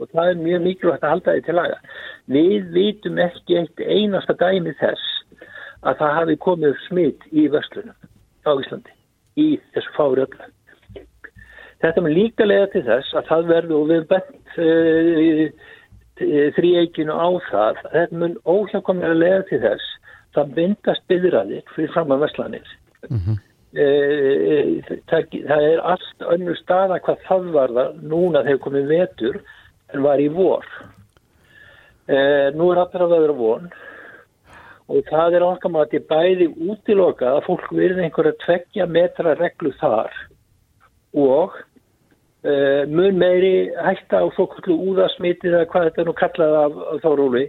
[0.00, 1.78] Og það er mjög mikilvægt að halda því til laga.
[2.36, 5.08] Við vitum ekki eitt einasta dæmi þess
[5.80, 7.96] að það hafi komið smitt í vestlunum
[8.44, 8.96] á Íslandi
[9.40, 10.48] í þessu fári öllu.
[11.80, 15.68] Þetta með líka lega til þess að það verður og við bent uh,
[16.56, 19.86] þrýeikinu á það, þetta mun óhjákomlega lega til þess,
[20.36, 22.72] það bindast byðræðir fyrir fram að Vestlanir.
[23.08, 23.36] Mm -hmm.
[23.82, 29.40] uh, það, það er allt önnur staða hvað það var það núna þegar komið vetur
[29.94, 30.66] en var í vor.
[32.10, 33.72] Uh, nú er veður að von
[34.90, 39.34] og það er okkar maður að þetta bæði útilokað að fólk verður einhverja tveggja metra
[39.38, 40.10] reglu þar
[41.14, 41.54] og
[42.88, 47.44] mun meiri hætta á svokullu úðasmitið eða hvað þetta nú kallaði af, þá róli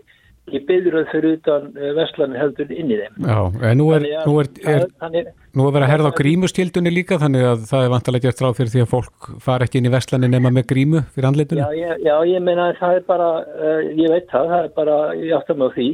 [0.56, 3.18] ég byrður það fyrir utan eh, vestlanu heldur inn í þeim.
[3.28, 3.38] Já,
[3.70, 7.20] en nú er, nú er, er, er nú er verið að herða á grímustildunni líka
[7.22, 9.94] þannig að það er vantilega gert ráð fyrir því að fólk far ekki inn í
[9.94, 13.30] vestlanu nema með grímu fyrir andleitunum já, já, já, ég meina að það er bara
[13.42, 15.88] uh, ég veit það, það er bara ég áttum á því,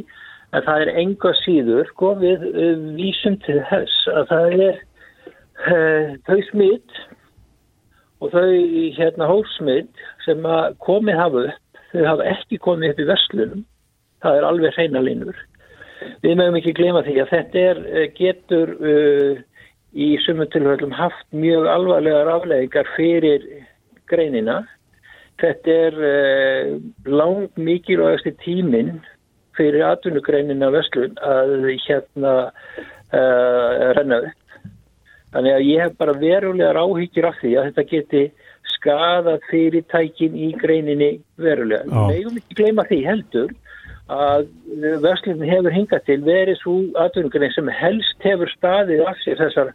[0.53, 2.45] en það er enga síður sko við
[2.99, 4.83] vísum til þess að það er
[6.27, 6.99] þau smitt
[8.21, 8.51] og þau
[8.97, 13.65] hérna hófsmynd sem að komið hafa upp, þau hafa ekki komið upp í verslunum,
[14.23, 15.37] það er alveg hreina línur.
[16.23, 19.41] Við mögum ekki glema því að þetta er, eh, getur uh,
[19.97, 23.45] í sumum tilhörlum haft mjög alvarlegar afleggingar fyrir
[24.09, 24.61] greinina.
[25.41, 26.73] Þetta er uh,
[27.09, 28.97] lang mikilvægast í tíminn
[29.57, 31.55] fyrir atvinnugreinina verslun að
[31.87, 34.43] hérna uh, renna upp.
[35.33, 38.21] Þannig að ég hef bara verulegar áhyggjur af því að þetta geti
[38.77, 41.87] skadað fyrirtækin í greininni verulega.
[41.89, 43.55] Við meðum ekki gleyma því heldur
[44.07, 44.47] að
[45.03, 49.73] verslunum hefur hingað til verið svo atvinnugrein sem helst hefur staðið af sér þessar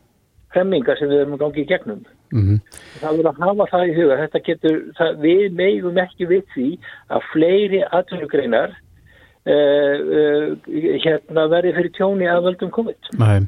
[0.53, 2.05] fremmingar sem við erum gangið gegnum.
[2.33, 2.61] Mm -hmm.
[3.01, 4.29] Það vil að hafa það í huga.
[4.45, 6.71] Getur, það, við meðum ekki við því
[7.09, 8.79] að fleiri atvinnugreinar
[9.43, 10.51] Uh, uh,
[11.03, 13.09] hérna verið fyrir tjóni að völdum COVID.
[13.19, 13.41] Nei,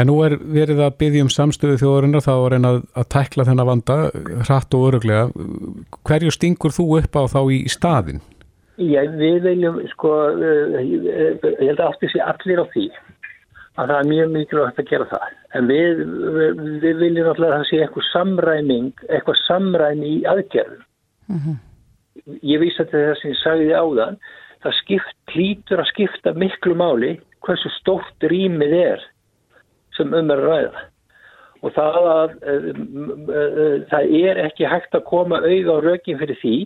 [0.00, 3.44] en nú er verið að byggja um samstöðu þjóðarinnar þá er einn að, að tækla
[3.50, 3.96] þennan vanda
[4.48, 5.26] hratt og öruglega.
[6.00, 8.22] Hverju stingur þú upp á þá í staðin?
[8.74, 12.86] Já, við viljum sko, uh, ég held að aftur sé allir á því
[13.74, 15.28] að það er mjög mikilvægt að gera það.
[15.54, 16.02] En við,
[16.36, 20.82] við, við viljum alltaf að það sé eitthvað samræming, eitthvað samræmi í aðgerðum.
[21.34, 21.56] -huh.
[22.42, 24.18] Ég vísa til þess að ég sagði áðan
[24.64, 27.12] það skipt, klítur að skipta miklu máli
[27.44, 29.02] hversu stórt rýmið er
[29.96, 30.84] sem um er að ræða
[31.64, 32.66] og það, að, uh,
[33.32, 36.56] uh, það er ekki hægt að koma auða á rökin fyrir því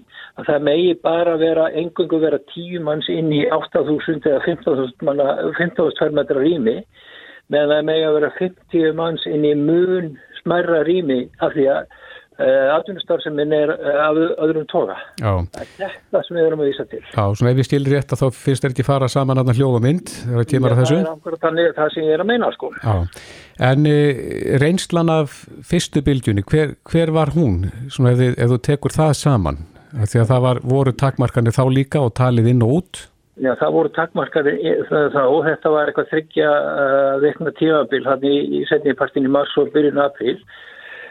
[0.41, 6.43] að það megi bara vera engungu vera tíu manns inn í 8.000 eða 15.000 fermetra
[6.43, 6.81] rými
[7.49, 11.97] meðan það megi að vera 50 manns inn í mun smærra rými af því að
[12.39, 14.95] Uh, atvinnustarfseminn er af öðrum toga.
[15.19, 15.33] Já.
[15.57, 17.01] Það er þetta sem við erum að vísa til.
[17.03, 19.81] Já, svona ef við stilir rétt að þá finnst þetta ekki fara saman að hljóða
[19.83, 20.95] mynd þegar það kemur að þessu.
[20.95, 22.71] Það er nákvæmlega þannig það sem ég er að meina sko.
[22.79, 22.95] Já,
[23.59, 24.23] en uh,
[24.63, 27.69] reynslan af fyrstu bylgjunni, hver, hver var hún?
[27.93, 29.63] Svona ef, ef þú tekur það saman,
[29.99, 33.05] því að það var, voru takmarkanir þá líka og talið inn og út?
[33.39, 36.55] Já, það voru takmarkanir þá og þetta var eitthvað þryggja
[37.23, 40.41] veikna tímabil hann í, í setnipartin í mars og byrjun april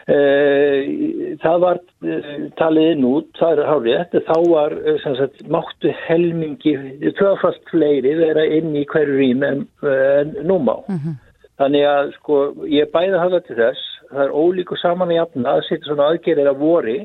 [0.08, 5.92] Uh, það var uh, talið inn út, það er hárið, þá var uh, sagt, máttu
[6.06, 6.72] helmingi,
[7.18, 10.78] tvöfast fleiri vera inn í hverju rým en, en númá.
[10.88, 11.18] Mm -hmm.
[11.58, 12.40] Þannig að sko
[12.70, 16.52] ég bæði hafa til þess, það er ólíku saman í afna að setja svona aðgerðir
[16.52, 16.98] að vori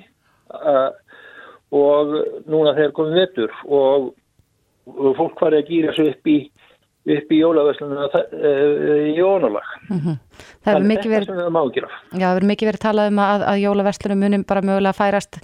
[1.74, 2.12] og
[2.46, 4.12] núna þegar komum vettur og,
[4.94, 6.38] og fólk var að gýra svo upp í
[7.04, 8.13] upp í jólaverslunum
[9.12, 9.66] í ónálag.
[9.89, 10.18] Mm -hmm.
[10.63, 14.62] Það hefur mikið verið, já, hefur mikið verið talað um að, að jólaverslunum munum bara
[14.62, 15.42] mögulega færast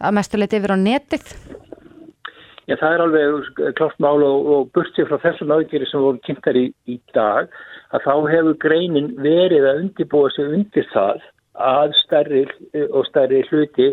[0.00, 1.24] að mestuleiti yfir á netið.
[2.68, 6.56] Já, það er alveg klart mál og, og burtið frá þessum aðgeri sem voru kynntar
[6.56, 7.48] í, í dag
[7.94, 11.22] að þá hefur greinin verið að undibúa sig undir það
[11.60, 12.42] að stærri
[12.88, 13.90] og stærri hluti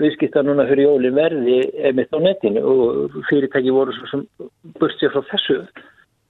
[0.00, 1.58] viðskipta núna fyrir jólin verði
[1.90, 4.24] emitt á netinu og fyrirtæki voru svo sem
[4.80, 5.58] burtið frá þessu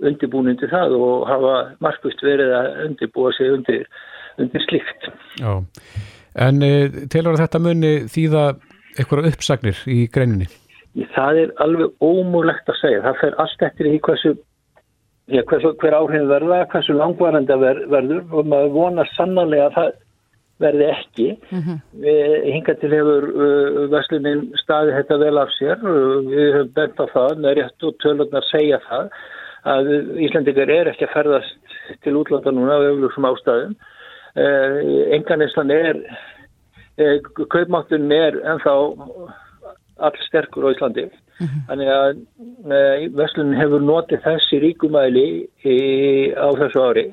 [0.04, 3.86] undirbúin undir það og hafa markvist verið að undirbúa sig undir,
[4.42, 5.08] undir slikt.
[5.40, 5.62] Já,
[6.46, 6.72] en e,
[7.12, 8.44] telur þetta muni þýða
[8.98, 10.50] eitthvað uppsagnir í greininni?
[11.14, 13.02] Það er alveg ómúlegt að segja.
[13.06, 14.34] Það fer allt eftir í hversu,
[15.28, 19.92] já, hversu hver áhrifin verða, hversu langvarandi ver, verður og maður vonar sannarlega að það
[20.62, 21.28] verði ekki.
[21.50, 21.78] Mm -hmm.
[22.54, 25.80] Hinga til hefur uh, Veslunin staði þetta vel af sér.
[26.28, 29.10] Við höfum bent á það, með rétt og tölurnar segja það
[29.64, 33.74] að Íslandingar er ekki að ferðast til útlanda núna af auðvitsum ástæðum.
[35.14, 36.00] Enganistan er,
[36.98, 38.74] eh, kaupmáttun er ennþá
[39.98, 41.08] all sterkur á Íslandi.
[41.40, 41.60] Mm -hmm.
[41.68, 42.08] Þannig að
[42.76, 45.28] eh, Veslunin hefur notið þessi ríkumæli
[46.38, 47.06] á þessu ári.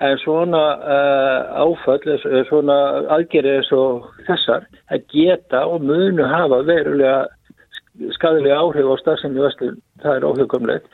[0.00, 2.76] En svona uh, áfall, svona
[3.14, 7.26] aðgerið eins og þessar, að geta og munu hafa verulega
[8.10, 10.86] skadilega áhrif á stafsefni Vestlun, það er óhugumlegt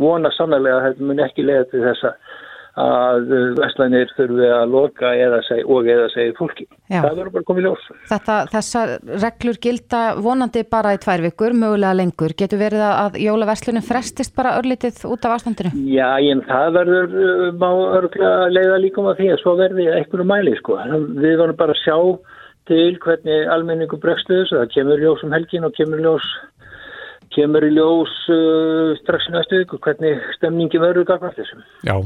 [0.00, 2.12] vona sannlega að þetta mun ekki leiða til þessa
[2.80, 6.66] að vestlænir þurfi að loka eða seg, og eða segja fólki.
[6.90, 6.98] Já.
[7.04, 7.84] Það verður bara komið ljós.
[8.10, 12.34] Þetta, þessar reglur gilda vonandi bara í tvær vikur, mögulega lengur.
[12.34, 15.70] Getur verið að jólaverslunum frestist bara örlítið út af ástandinu?
[15.86, 17.68] Já, en það verður uh, má
[18.00, 20.80] örgulega leiða líkum að því að svo verði einhverju mæli, sko.
[21.22, 21.98] Við vorum bara að sjá
[22.66, 26.26] til hvernig almenningu bregstuðs og það kemur ljós um helgin og kemur ljós
[27.34, 31.64] kemur í ljós uh, strax í næstu viku hvernig stemningi verður gafnast þessum.
[31.86, 31.96] Já.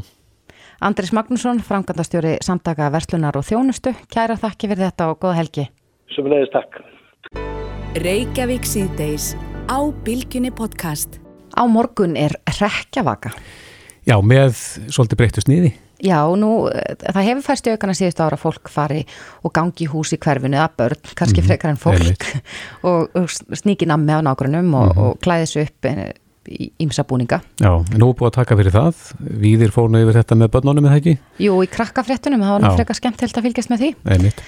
[0.78, 5.64] Andris Magnússon, framkvæmdastjóri samtaka Verslunar og Þjónustu, kæra þakki fyrir þetta og góða helgi.
[6.14, 6.78] Ég takk.
[7.98, 9.32] Reykjavík síðdeis
[9.66, 11.18] á Bilginni podcast.
[11.58, 13.32] Á morgun er rekjavaka.
[14.06, 14.54] Já, með
[14.86, 15.72] svolítið breyttu sniði.
[15.98, 19.02] Já, nú, það hefur færst í aukana síðustu ára fólk fari
[19.42, 22.30] og gangi í hús í hverfinu að börn, kannski mm, frekar en fólk
[22.86, 25.02] og, og sníki nammi á nágrunum og, mm.
[25.02, 25.92] og klæði þessu upp
[26.48, 27.42] eh, í ímsa búninga.
[27.60, 29.04] Já, nú búið að taka fyrir það.
[29.44, 31.18] Víðir fónu yfir þetta með börnunum eða ekki?
[31.44, 33.92] Jú, í krakkafréttunum, það var nú frekar skemmt held að fylgjast með því.
[34.16, 34.42] Einmitt.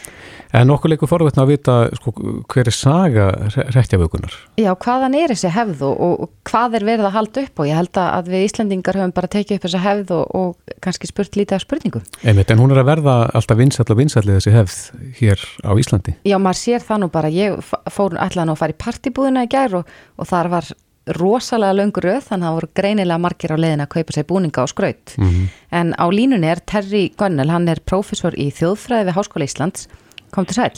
[0.56, 2.12] En okkur leikur forveitna að vita sko,
[2.50, 3.26] hver er saga
[3.70, 4.34] réttjavökunar?
[4.58, 7.78] Já, hvaðan er þessi hefð og, og hvað er verið að halda upp og ég
[7.78, 11.60] held að við Íslandingar höfum bara tekið upp þessa hefð og, og kannski spurt lítið
[11.60, 12.06] af spurningum.
[12.24, 14.78] Einmitt, en hún er að verða alltaf vinsall og vinsallið þessi hefð
[15.20, 16.18] hér á Íslandi?
[16.26, 19.82] Já, maður sér það nú bara, ég fór allan að fara í partibúðina í gær
[19.82, 20.74] og, og þar var
[21.16, 24.62] rosalega löngur öð þannig að það voru greinilega margir á leiðin að kaupa sér búninga
[24.62, 25.16] og skraut.
[25.18, 25.48] Mm -hmm.
[25.70, 29.88] En á línunni er Terri Gönnel, hann er prófessor í þjóðfræði við Háskóla Íslands
[30.30, 30.70] Kom til sæl.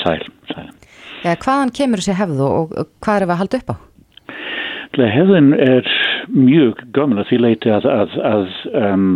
[0.00, 0.70] Sæl, sæl.
[1.24, 2.72] Ja, hvaðan kemur þessi hefðu og
[3.04, 3.76] hvað er við að halda upp á?
[4.94, 5.88] Hefðin er
[6.30, 9.08] mjög gömul að því leiti að, að, að um,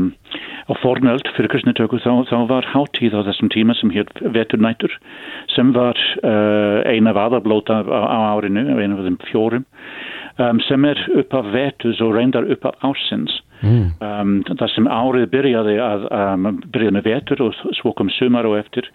[0.69, 4.97] á fornöld fyrir kristnitöku þá, þá var háttíð á þessum tíma sem hér vetur nætur
[5.55, 9.69] sem var uh, eina af aðarblóta á, á árinu, eina af þeim fjórum
[10.39, 13.91] um, sem er upp af vetus og reyndar upp af ásins Mm.
[13.99, 18.59] Um, það sem árið byrjaði að um, byrjaði með vetur og svo kom sumar og
[18.61, 18.87] eftir.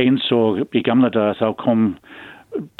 [0.00, 1.90] Eins og í gamla dag þá kom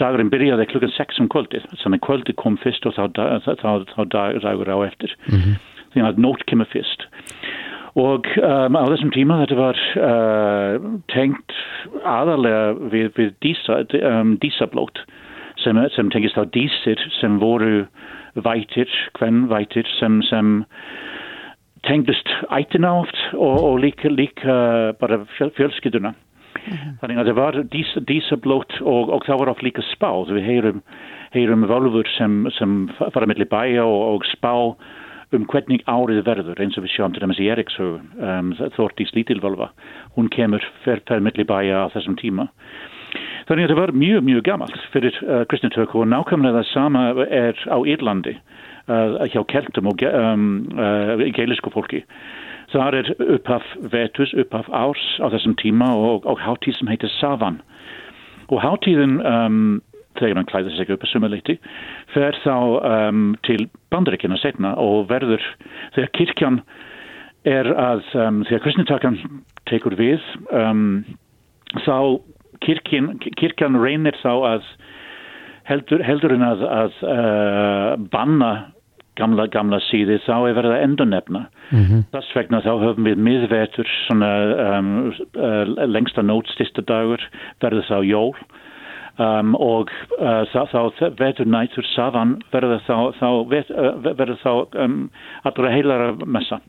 [0.00, 1.68] dagurinn byrjaði klukkan 6 um kvöldið.
[1.82, 5.16] Þannig kvöldið kom fyrst og þá, þá, þá, þá dag, dagur á eftir.
[5.28, 5.60] Mm -hmm.
[5.92, 7.08] þannig að nótt kemur fyrst.
[7.96, 11.52] Og um, á þessum tíma þetta var uh, tengt
[12.04, 15.04] aðalega við, við dísa, um, dísablót
[15.66, 17.86] sem, sem tengist á dísir sem voru
[18.38, 20.60] vætir, hvern vætir sem, sem
[21.86, 26.14] tengdust ætina oft og, og líka, líka bara fjölskylduna.
[26.56, 26.92] Mm -hmm.
[27.00, 27.54] Þannig að það var
[28.06, 30.32] dísablót og, og það var oft líka spáð.
[30.32, 30.82] Við heyrum,
[31.30, 34.74] heyrum völfur sem, sem fara mellir bæja og, og spá
[35.32, 39.70] um hvernig árið verður eins og við sjáum til dæmis í Erikshögu um, Þortís lítilvölva.
[40.16, 42.48] Hún kemur fer mellir bæja á þessum tíma.
[43.46, 47.60] Þannig að það var mjög, mjög gammalt fyrir uh, kristnitöku og nákvæmlega það sama er
[47.70, 52.02] á Írlandi uh, hjá keltum og um, uh, geilisku fólki.
[52.72, 57.60] þar er upphaf vetus, upphaf árs á þessum tíma og, og hátíð sem heitir Savan
[58.50, 59.78] og hátíðin um,
[60.18, 61.56] þegar hann klæðir sig upp að sumuleiti
[62.14, 62.56] fer þá
[62.90, 65.42] um, til bandaríkina setna og verður
[65.94, 66.60] þegar kirkjan
[67.46, 69.20] er að um, þegar kristnitakkan
[69.70, 71.04] tekur við um,
[71.84, 72.18] þá
[72.60, 74.70] kirkjan, kirkjan reynir þá að
[75.66, 78.52] heldur, heldur en að, að uh, banna
[79.16, 81.46] gamla, gamla síði þá er verið að endur nefna.
[81.70, 82.04] Mm -hmm.
[82.12, 84.30] Þess vegna þá höfum við miðvetur svona
[84.76, 84.92] um,
[85.34, 87.22] uh, lengsta nótstista dagur
[87.62, 88.32] verður þá jól
[89.18, 89.90] um, og
[90.20, 94.52] uh, þá, þá vetur nætur savan verður þá, þá, uh, verður þá
[94.84, 94.98] um,
[95.44, 96.60] allra heilara messa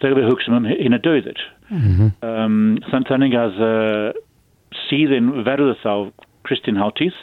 [0.00, 1.40] þegar við hugsaum um hinn döðir.
[1.68, 3.02] Mm -hmm.
[3.10, 3.56] þannig að
[4.86, 5.92] síðin verður þá
[6.48, 7.16] Kristín Háttíð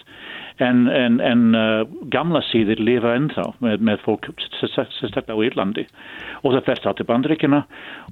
[0.64, 4.30] en, en, en uh, gamla síðir lifa ennþá með, með fólk
[4.60, 5.86] sérstaklega á Írlandi.
[6.44, 7.66] Og það fæst á til bandaríkina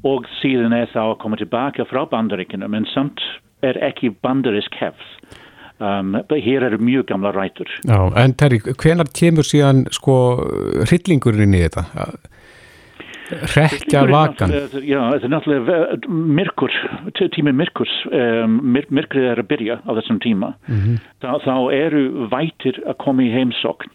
[0.07, 3.23] og síðan er þá að koma tilbaka frá bandaríkina menn samt
[3.63, 5.07] er ekki bandarísk hefð.
[5.83, 7.67] Um, hér eru mjög gamla rætur.
[7.83, 10.15] Já, En Terri, hvenar kemur síðan sko
[10.85, 12.05] hryllingurinn í þetta?
[13.55, 14.53] Rekja vakan
[14.83, 16.77] Já, þetta er náttúrulega myrkur,
[17.35, 20.53] tími myrkurs um, myr, myrkrið er að byrja á þessum tíma.
[20.67, 21.01] Mm -hmm.
[21.23, 23.91] þá, þá eru vætir að koma í heimsokn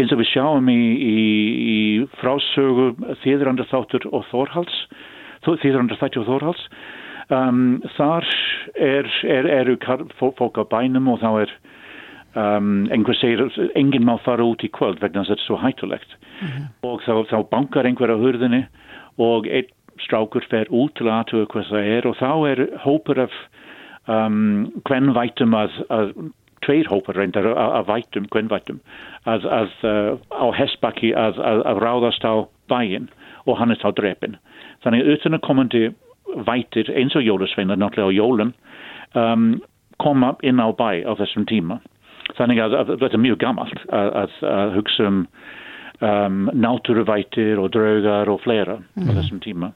[0.00, 1.20] eins og við sjáum í, í,
[1.60, 1.80] í
[2.20, 2.94] frásögu
[3.24, 4.76] þýðrandur þáttur og þórhals
[5.44, 6.62] þýðrandur þáttur og þórhals
[7.32, 8.28] um, þar
[8.76, 9.76] er, er, eru
[10.18, 11.54] fólk á bænum og þá er
[12.38, 13.40] Um, einhver segir,
[13.74, 16.66] enginn má fara út í kvöld vegna þess að þetta er svo hættulegt mm -hmm.
[16.86, 18.60] og þá, þá bankar einhver á hurðinni
[19.18, 23.34] og einn strákur fer út til aðtöðu hvað það er og þá er hópur af
[24.06, 26.12] um, hvernvætum að, að
[26.64, 28.80] tveir hópur reyndar að vætum, hvernvætum
[29.26, 33.08] að, að uh, á hessbakki að, að ráðast á bæin
[33.48, 34.36] og hann er þá drepin.
[34.84, 35.84] Þannig utan að komandi
[36.46, 38.52] vætir eins og jólusveinar náttúrulega á jólun
[39.18, 39.48] um,
[39.98, 41.80] koma inn á bæ á þessum tíma
[42.38, 45.20] Þannig að, að þetta er mjög gammalt að, að, að hugsa um,
[46.00, 48.98] um náturuvætir og draugar og fleira mm.
[48.98, 49.16] á mhm.
[49.20, 49.72] þessum tíma.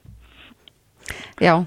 [1.37, 1.59] Já,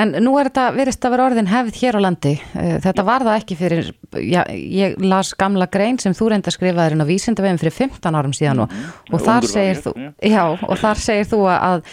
[0.00, 2.32] en nú er þetta verist að vera orðin hefð hér á landi.
[2.58, 7.04] Eh, þetta var það ekki fyrir, já, ég las gamla grein sem þú reynda skrifaðurinn
[7.04, 9.12] á vísindaveginn fyrir 15 árum síðan og, mm.
[9.12, 11.86] og, þar, segir þú, já, og þar segir þú að,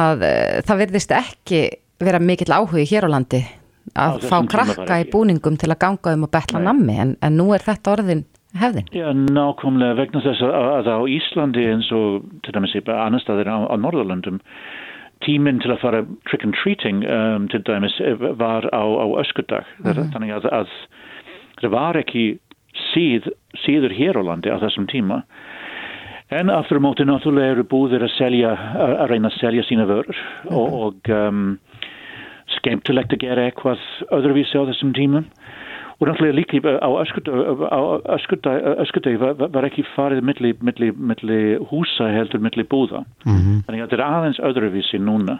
[0.00, 1.64] að eh, það verðist ekki
[2.02, 3.44] vera mikill áhugi hér á landi
[3.98, 7.50] að fá krakka í búningum til að ganga um og betla nammi en, en nú
[7.56, 8.24] er þetta orðin
[8.60, 8.88] hefðin.
[8.92, 13.48] Já, nákvæmlega vegna þess að, að á Íslandi eins og til dæmis í annar staðir
[13.48, 14.40] á, á Norðurlandum
[15.24, 17.96] tíminn til að fara trick and treating um, til dæmis
[18.40, 20.12] var á, á öskudag mm -hmm.
[20.12, 20.68] þannig að, að
[21.60, 22.38] það var ekki
[22.92, 23.30] síð,
[23.64, 25.22] síður hér á landi á þessum tíma
[26.30, 30.16] en aftur á móti náttúrulega eru búðir að selja að reyna að selja sína vörur
[30.16, 30.56] mm -hmm.
[30.56, 31.58] og, og um,
[32.62, 33.82] skemmtilegt að gera eitthvað
[34.14, 35.28] öðruvísi á þessum tímum.
[36.00, 36.90] Og náttúrulega líka á
[38.82, 43.04] öskudagi var, var ekki farið milli, milli, milli húsa heldur milli búða.
[43.22, 43.60] Mm -hmm.
[43.66, 45.38] þannig að þetta er aðeins öðruvísi núna.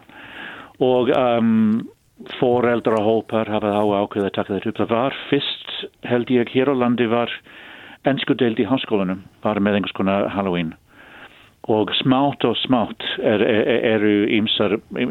[0.78, 1.88] Og um,
[2.38, 4.78] foreldra hópar hafa á ákveð að taka þetta upp.
[4.78, 5.68] Það var fyrst
[6.06, 7.30] held ég hér á landi var
[8.06, 10.74] ennskudeld í háskólanum bara með einhvers konar Halloween
[11.70, 14.06] og smátt og smátt eru er, er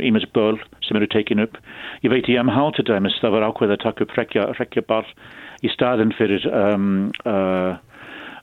[0.04, 1.56] ímins böl sem eru tekin upp.
[2.04, 4.18] Ég veit í MH til dæmis það var ákveð að taka upp
[4.60, 5.08] rekjaball
[5.64, 7.80] í staðin fyrir um, uh,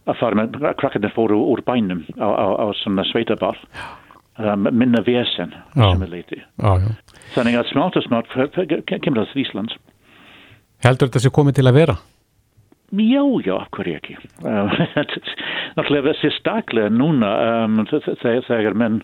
[0.08, 3.58] að fara með krakkarnir fóru úr bænum á, á, á svona sveitaball
[4.38, 6.40] um, minna vesen sem er leiti.
[7.36, 9.76] Þannig að smátt og smátt kemur það til Íslands.
[10.86, 11.98] Heldur þetta sé komið til að vera?
[12.88, 14.14] Já, já, hverju ekki.
[15.76, 17.32] Náttúrulega þessi staklega núna
[17.66, 19.02] um, þegar menn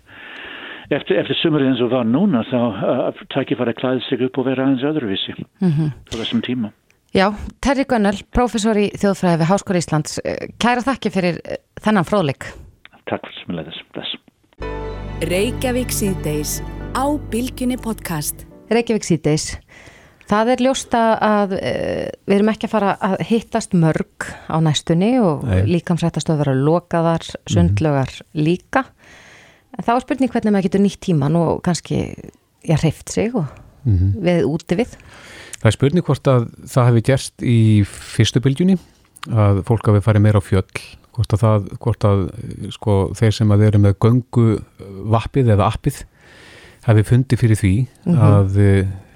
[0.94, 4.40] eftir, eftir sumurinn eins og var núna þá uh, tækir fara að klæða sig upp
[4.40, 5.92] og vera aðeins öðruvísi mm -hmm.
[5.92, 6.72] á þessum tíma.
[7.14, 7.30] Já,
[7.60, 10.18] Terri Gunnel, professor í þjóðfræði við Háskóri Íslands.
[10.58, 12.48] Kæra þakki fyrir uh, þennan fróðleik.
[13.04, 13.80] Takk fyrir sem leðis.
[13.92, 14.16] Bless.
[15.28, 16.62] Reykjavík síðdeis
[16.96, 18.46] á Bilginni podcast.
[18.72, 19.60] Reykjavík síðdeis.
[20.30, 21.72] Það er ljósta að e,
[22.24, 27.52] við erum ekki að fara að hittast mörg á næstunni og líkamsrættastöð vera lokaðar, mhm.
[27.52, 28.44] sundlögar mm -hmm.
[28.46, 28.84] líka.
[29.78, 32.14] En þá er spurning hvernig maður getur nýtt tíman og kannski
[32.64, 33.46] ég hreift sig og
[33.84, 34.10] mm -hmm.
[34.24, 34.96] við úti við.
[35.60, 38.78] Það er spurning hvort að það hefði gerst í fyrstu bylgjunni
[39.32, 40.64] að fólk hafi farið meira á fjöll
[41.14, 42.22] hvort að, það, hvort að
[42.74, 44.46] sko, þeir sem að eru með göngu
[45.14, 46.04] vappið eða appið
[46.84, 48.20] hafi fundið fyrir því mm -hmm.
[48.20, 48.58] að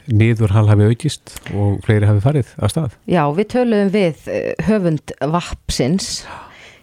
[0.08, 2.92] niðurhal hafi aukist og fleiri hafi farið að stað.
[3.06, 6.26] Já, við töluðum við eh, höfund Vapsins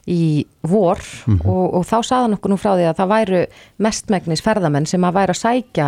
[0.06, 1.40] í vor Mhm.
[1.50, 3.40] og, og þá saðan okkur nú frá því að það væru
[3.82, 5.88] mestmægnis ferðamenn sem að væri að sækja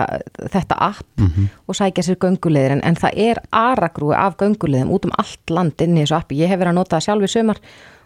[0.55, 1.49] þetta app Mhm.
[1.67, 5.79] og sækja sér göngulegir en, en það er aragrúi af göngulegum út um allt land
[5.81, 6.39] inn í þessu appi.
[6.41, 7.57] Ég hef verið að nota það sjálf í sumar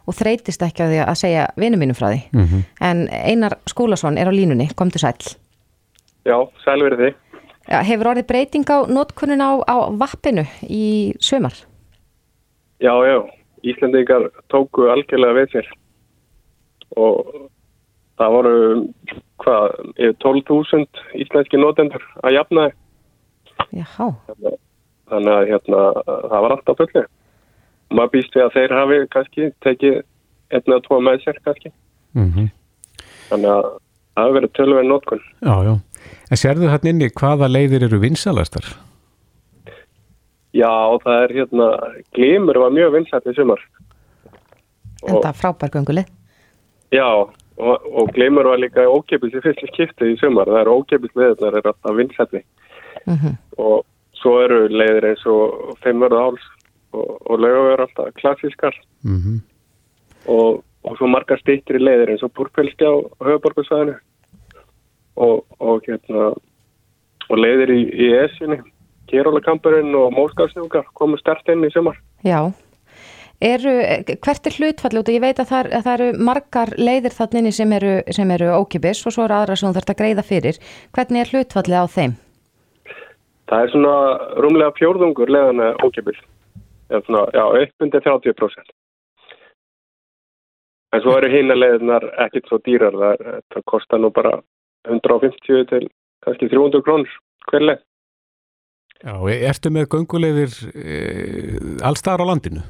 [0.08, 2.22] og þreytist ekki að því að segja vinum mínum frá því.
[2.34, 2.64] Mhm.
[2.82, 5.16] En Einar Skúlason er á línunni, komdu sæl.
[6.26, 7.16] Já, sælverið þig.
[7.72, 11.56] Hefur orðið breyting á notkunnin á, á vappinu í sumar?
[12.82, 13.18] Já, já,
[13.64, 15.70] Íslandingar tóku algjörlega við sér
[17.00, 17.30] og
[18.20, 18.56] það voru,
[19.42, 22.78] hvað, yfir 12.000 íslenski notendur að jafna þið.
[23.82, 24.08] Jáhá.
[25.12, 27.08] Þannig að hérna, það var alltaf fullið.
[27.92, 29.96] Maður býst við að þeir hafi kannski tekið
[30.52, 31.72] einn eða tvo með sér kannski.
[32.18, 32.52] Mhm.
[33.30, 35.24] Þannig að það hefur verið tölverið notkun.
[35.40, 35.74] Já, já.
[36.32, 38.66] En sérðu hann inni hvaða leiðir eru vinsalastar?
[40.56, 40.72] Já,
[41.04, 41.68] það er hérna,
[42.16, 43.62] glimur var mjög vinsætt í sumar.
[45.08, 46.10] En það frábær göngulið.
[46.92, 50.52] Já, og, og glimur var líka ókepis í fyrstu skipti í sumar.
[50.52, 52.44] Það eru ókepis leiðirnar er alltaf vinsætti.
[53.08, 53.86] Mm Og
[54.22, 56.44] svo eru leiðir eins og fimmverðu háls
[56.94, 58.76] og, og laugavegur alltaf klassískar.
[59.04, 59.42] Mhm.
[60.30, 62.94] og, og svo margar stýttir í leiðir eins og Búrfélski á
[63.26, 63.96] höfuborgarsvæðinu
[65.22, 66.32] og, og hérna
[67.30, 68.60] og leiðir í, í Esjunni
[69.12, 72.52] Kérólakampurinn og Móskársnjúkar komu stert inn í sumar Já.
[73.42, 73.72] Eru,
[74.22, 77.16] hvert er hlutfalli út og ég veit að það, er, að það eru margar leiðir
[77.16, 80.26] þannig sem eru, sem eru ókipis og svo eru aðra sem þú þarfst að greiða
[80.28, 80.60] fyrir.
[80.94, 82.20] Hvernig er hlutfalli á þeim?
[83.52, 83.96] það er svona
[84.44, 86.20] rúmlega fjórðungur leiðana ókipis
[86.92, 88.72] eða svona, já, uppundi 30%
[90.92, 94.38] en svo eru hína leiðinar ekkit svo dýrar það, það kostar nú bara
[94.90, 95.88] 150 til
[96.26, 97.16] kannski 300 krónur
[97.50, 97.82] hver leið.
[99.02, 99.16] Já,
[99.50, 100.98] ertu með gönguleiðir e,
[101.82, 102.62] allstaðar á landinu?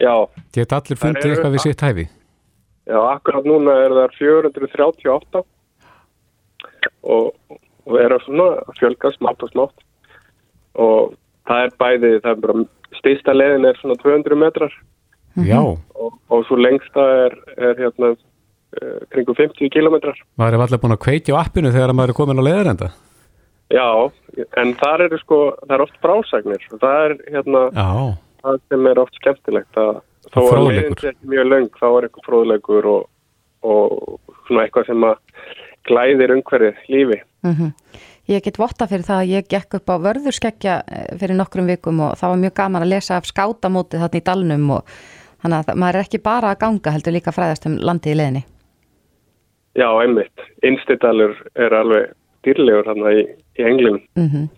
[0.00, 0.14] Já,
[0.52, 2.06] Geta allir fundið eitthvað við sitt hæfi?
[2.86, 5.42] Já, akkurat núna er það 438
[7.02, 7.56] og,
[7.86, 8.28] og er að
[8.78, 9.84] fjölga smátt og smátt.
[10.76, 11.16] Og
[11.48, 12.64] það er bæði, það er bara
[13.00, 14.76] stýsta leiðin er svona 200 metrar.
[15.44, 18.14] Já, og, og svo lengsta er, er hérna
[18.76, 20.20] uh, kringu 50 kilometrar.
[20.36, 22.90] maður er allir búin að kveikja á appinu þegar maður er komin á leiðarenda.
[23.74, 23.88] Já,
[24.62, 27.88] en þar eru sko, það er oft frásagnir og það er hérna Já,
[28.42, 29.94] það sem er oft skemmtilegt að
[30.30, 33.08] þó að leiðin sé ekki mjög löng þá er eitthvað fróðleikur og,
[33.66, 35.16] og svona eitthvað sem að
[35.86, 37.22] glæðir umhverfið lífi.
[37.46, 37.72] Mm
[38.26, 42.00] Ég get votta fyrir það að ég gekk upp á vörðurskeggja eh, fyrir nokkrum vikum
[42.02, 44.96] og það var mjög gaman að lesa af skátamótið þarna í dalnum og
[45.44, 48.18] þannig að maður er ekki bara að ganga heldur líka að fræðast um landið í
[48.18, 48.42] leðinni.
[49.76, 50.46] Já, einmitt.
[50.64, 52.14] Innstidalur er alveg
[52.46, 53.26] dýrlegur hann í,
[53.60, 54.02] í englunum.
[54.18, 54.48] Mm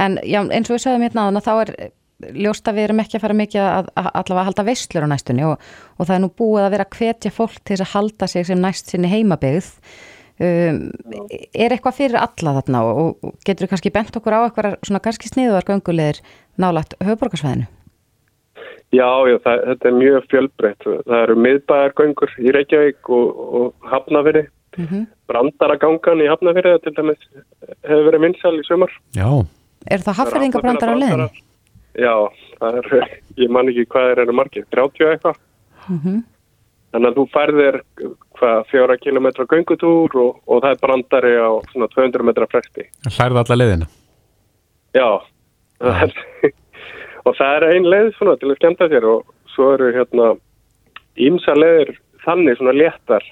[0.00, 1.70] En já, eins og við sögum hérna að þá er
[2.40, 5.44] ljóst að við erum ekki að fara mikið að, að allavega halda veislur á næstunni
[5.44, 8.46] og, og það er nú búið að vera að hvetja fólk til að halda sig
[8.48, 9.68] sem næst sinni heimabegð.
[10.40, 10.78] Um,
[11.52, 15.02] er eitthvað fyrir alla þarna og, og getur við kannski bent okkur á eitthvað svona
[15.04, 16.22] kannski sniðuðar göngulegir
[16.56, 17.68] nálagt höfuborgarsvæðinu?
[18.90, 20.86] Já, já, það, þetta er mjög fjölbreytt.
[21.06, 24.48] Það eru miðbæjargöngur í Reykjavík og, og Hafnafyrði.
[24.78, 25.06] Mm -hmm.
[25.30, 27.22] Brandaragangan í Hafnafyrði til dæmis
[27.86, 28.90] hefur verið vinsal í sumar.
[29.14, 29.46] já,
[29.88, 31.28] Er það hafðringabrandar á leðinni?
[31.98, 32.16] Já,
[32.60, 32.86] það er,
[33.42, 35.40] ég man ekki hvað þeir eru margir, 30 eitthvað.
[35.88, 36.22] Mm
[36.90, 37.76] Þannig að þú færðir
[38.34, 42.86] hvað fjóra kilometra göngutúr og, og það er brandari á svona 200 metra fresti.
[43.06, 43.86] hlærðu alla leiðina.
[44.98, 45.22] Já,
[45.78, 46.16] það er,
[47.30, 50.32] og það er ein leið svona til að skemmta sér og svo eru hérna
[51.20, 53.26] ímsa leiðir þannig svona léttar.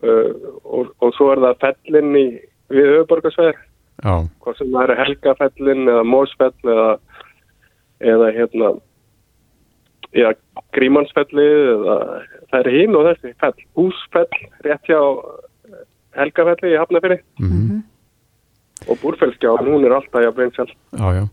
[0.00, 0.32] Uh,
[0.64, 2.26] og, og svo er það fellin í
[2.72, 3.58] við höfuborgarsveðir,
[4.00, 6.86] Já, hvað sem það eru helgafellin eða mósfell eða,
[8.12, 8.70] eða hérna
[10.16, 10.30] já,
[10.76, 11.96] grímansfellið eða
[12.48, 15.00] það er hinn og þessi fell, húsfell rétt hjá
[16.16, 17.82] helgafelli í Hafnafyrir mhm,
[18.88, 20.72] og búrfellskjá, hún er alltaf jafn vinsæl.
[20.96, 21.26] já, já.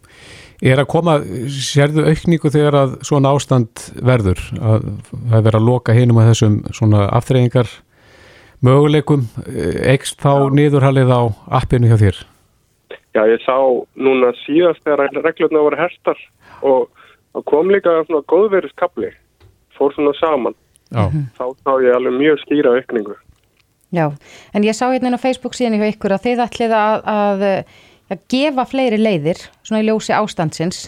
[0.65, 1.19] Er að koma,
[1.53, 4.39] sérðu aukningu þegar að svona ástand verður?
[4.57, 7.69] Að það er verið að loka hinum að þessum svona aftreyingar
[8.65, 9.27] möguleikum,
[9.85, 11.21] ekst þá niðurhalið á
[11.59, 12.23] appinu hjá þér?
[13.13, 13.57] Já, ég sá
[13.97, 16.19] núna síðast þegar reglurna voru herstar
[16.65, 16.89] og
[17.49, 19.13] kom líka svona góðverðiskabli,
[19.77, 20.57] fór svona saman.
[20.89, 21.05] Já,
[21.37, 23.17] Þá sá ég alveg mjög skýra aukningu.
[23.93, 24.09] Já,
[24.53, 27.43] en ég sá hérna á Facebook síðan hjá ykkur að þið ætlið að, að,
[28.11, 30.87] að gefa fleiri leiðir, svona í ljósi ástandsins.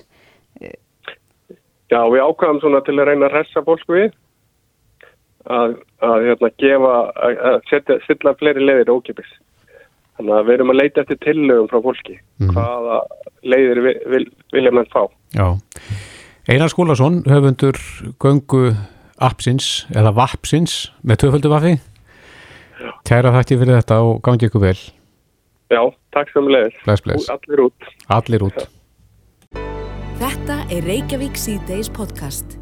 [1.89, 4.09] Já, við ákvæðum svona til að reyna að hressa fólk við
[5.49, 6.95] að, að hérna gefa,
[7.25, 9.31] að, setja, setja fleiri leiðir ókipis.
[10.19, 12.19] Þannig að við erum að leita eftir tillögum frá fólki.
[12.43, 12.53] Mhm.
[12.53, 13.01] Hvaða
[13.47, 15.03] leiðir vil, vil, vilja mann fá?
[15.33, 15.47] já.
[16.49, 17.77] Einar Skúlason, höfundur
[18.17, 18.73] göngu
[19.21, 21.75] appsins eða vappsins með tvöföldu vaffi
[23.07, 24.77] Kæra þætti fyrir þetta og gangi ykkur vel
[25.69, 25.83] Já,
[26.15, 26.71] takk samanlega.
[27.29, 27.89] Allir út.
[28.09, 28.67] Allir út
[30.19, 32.57] Þetta er Reykjavík C-Days podcast.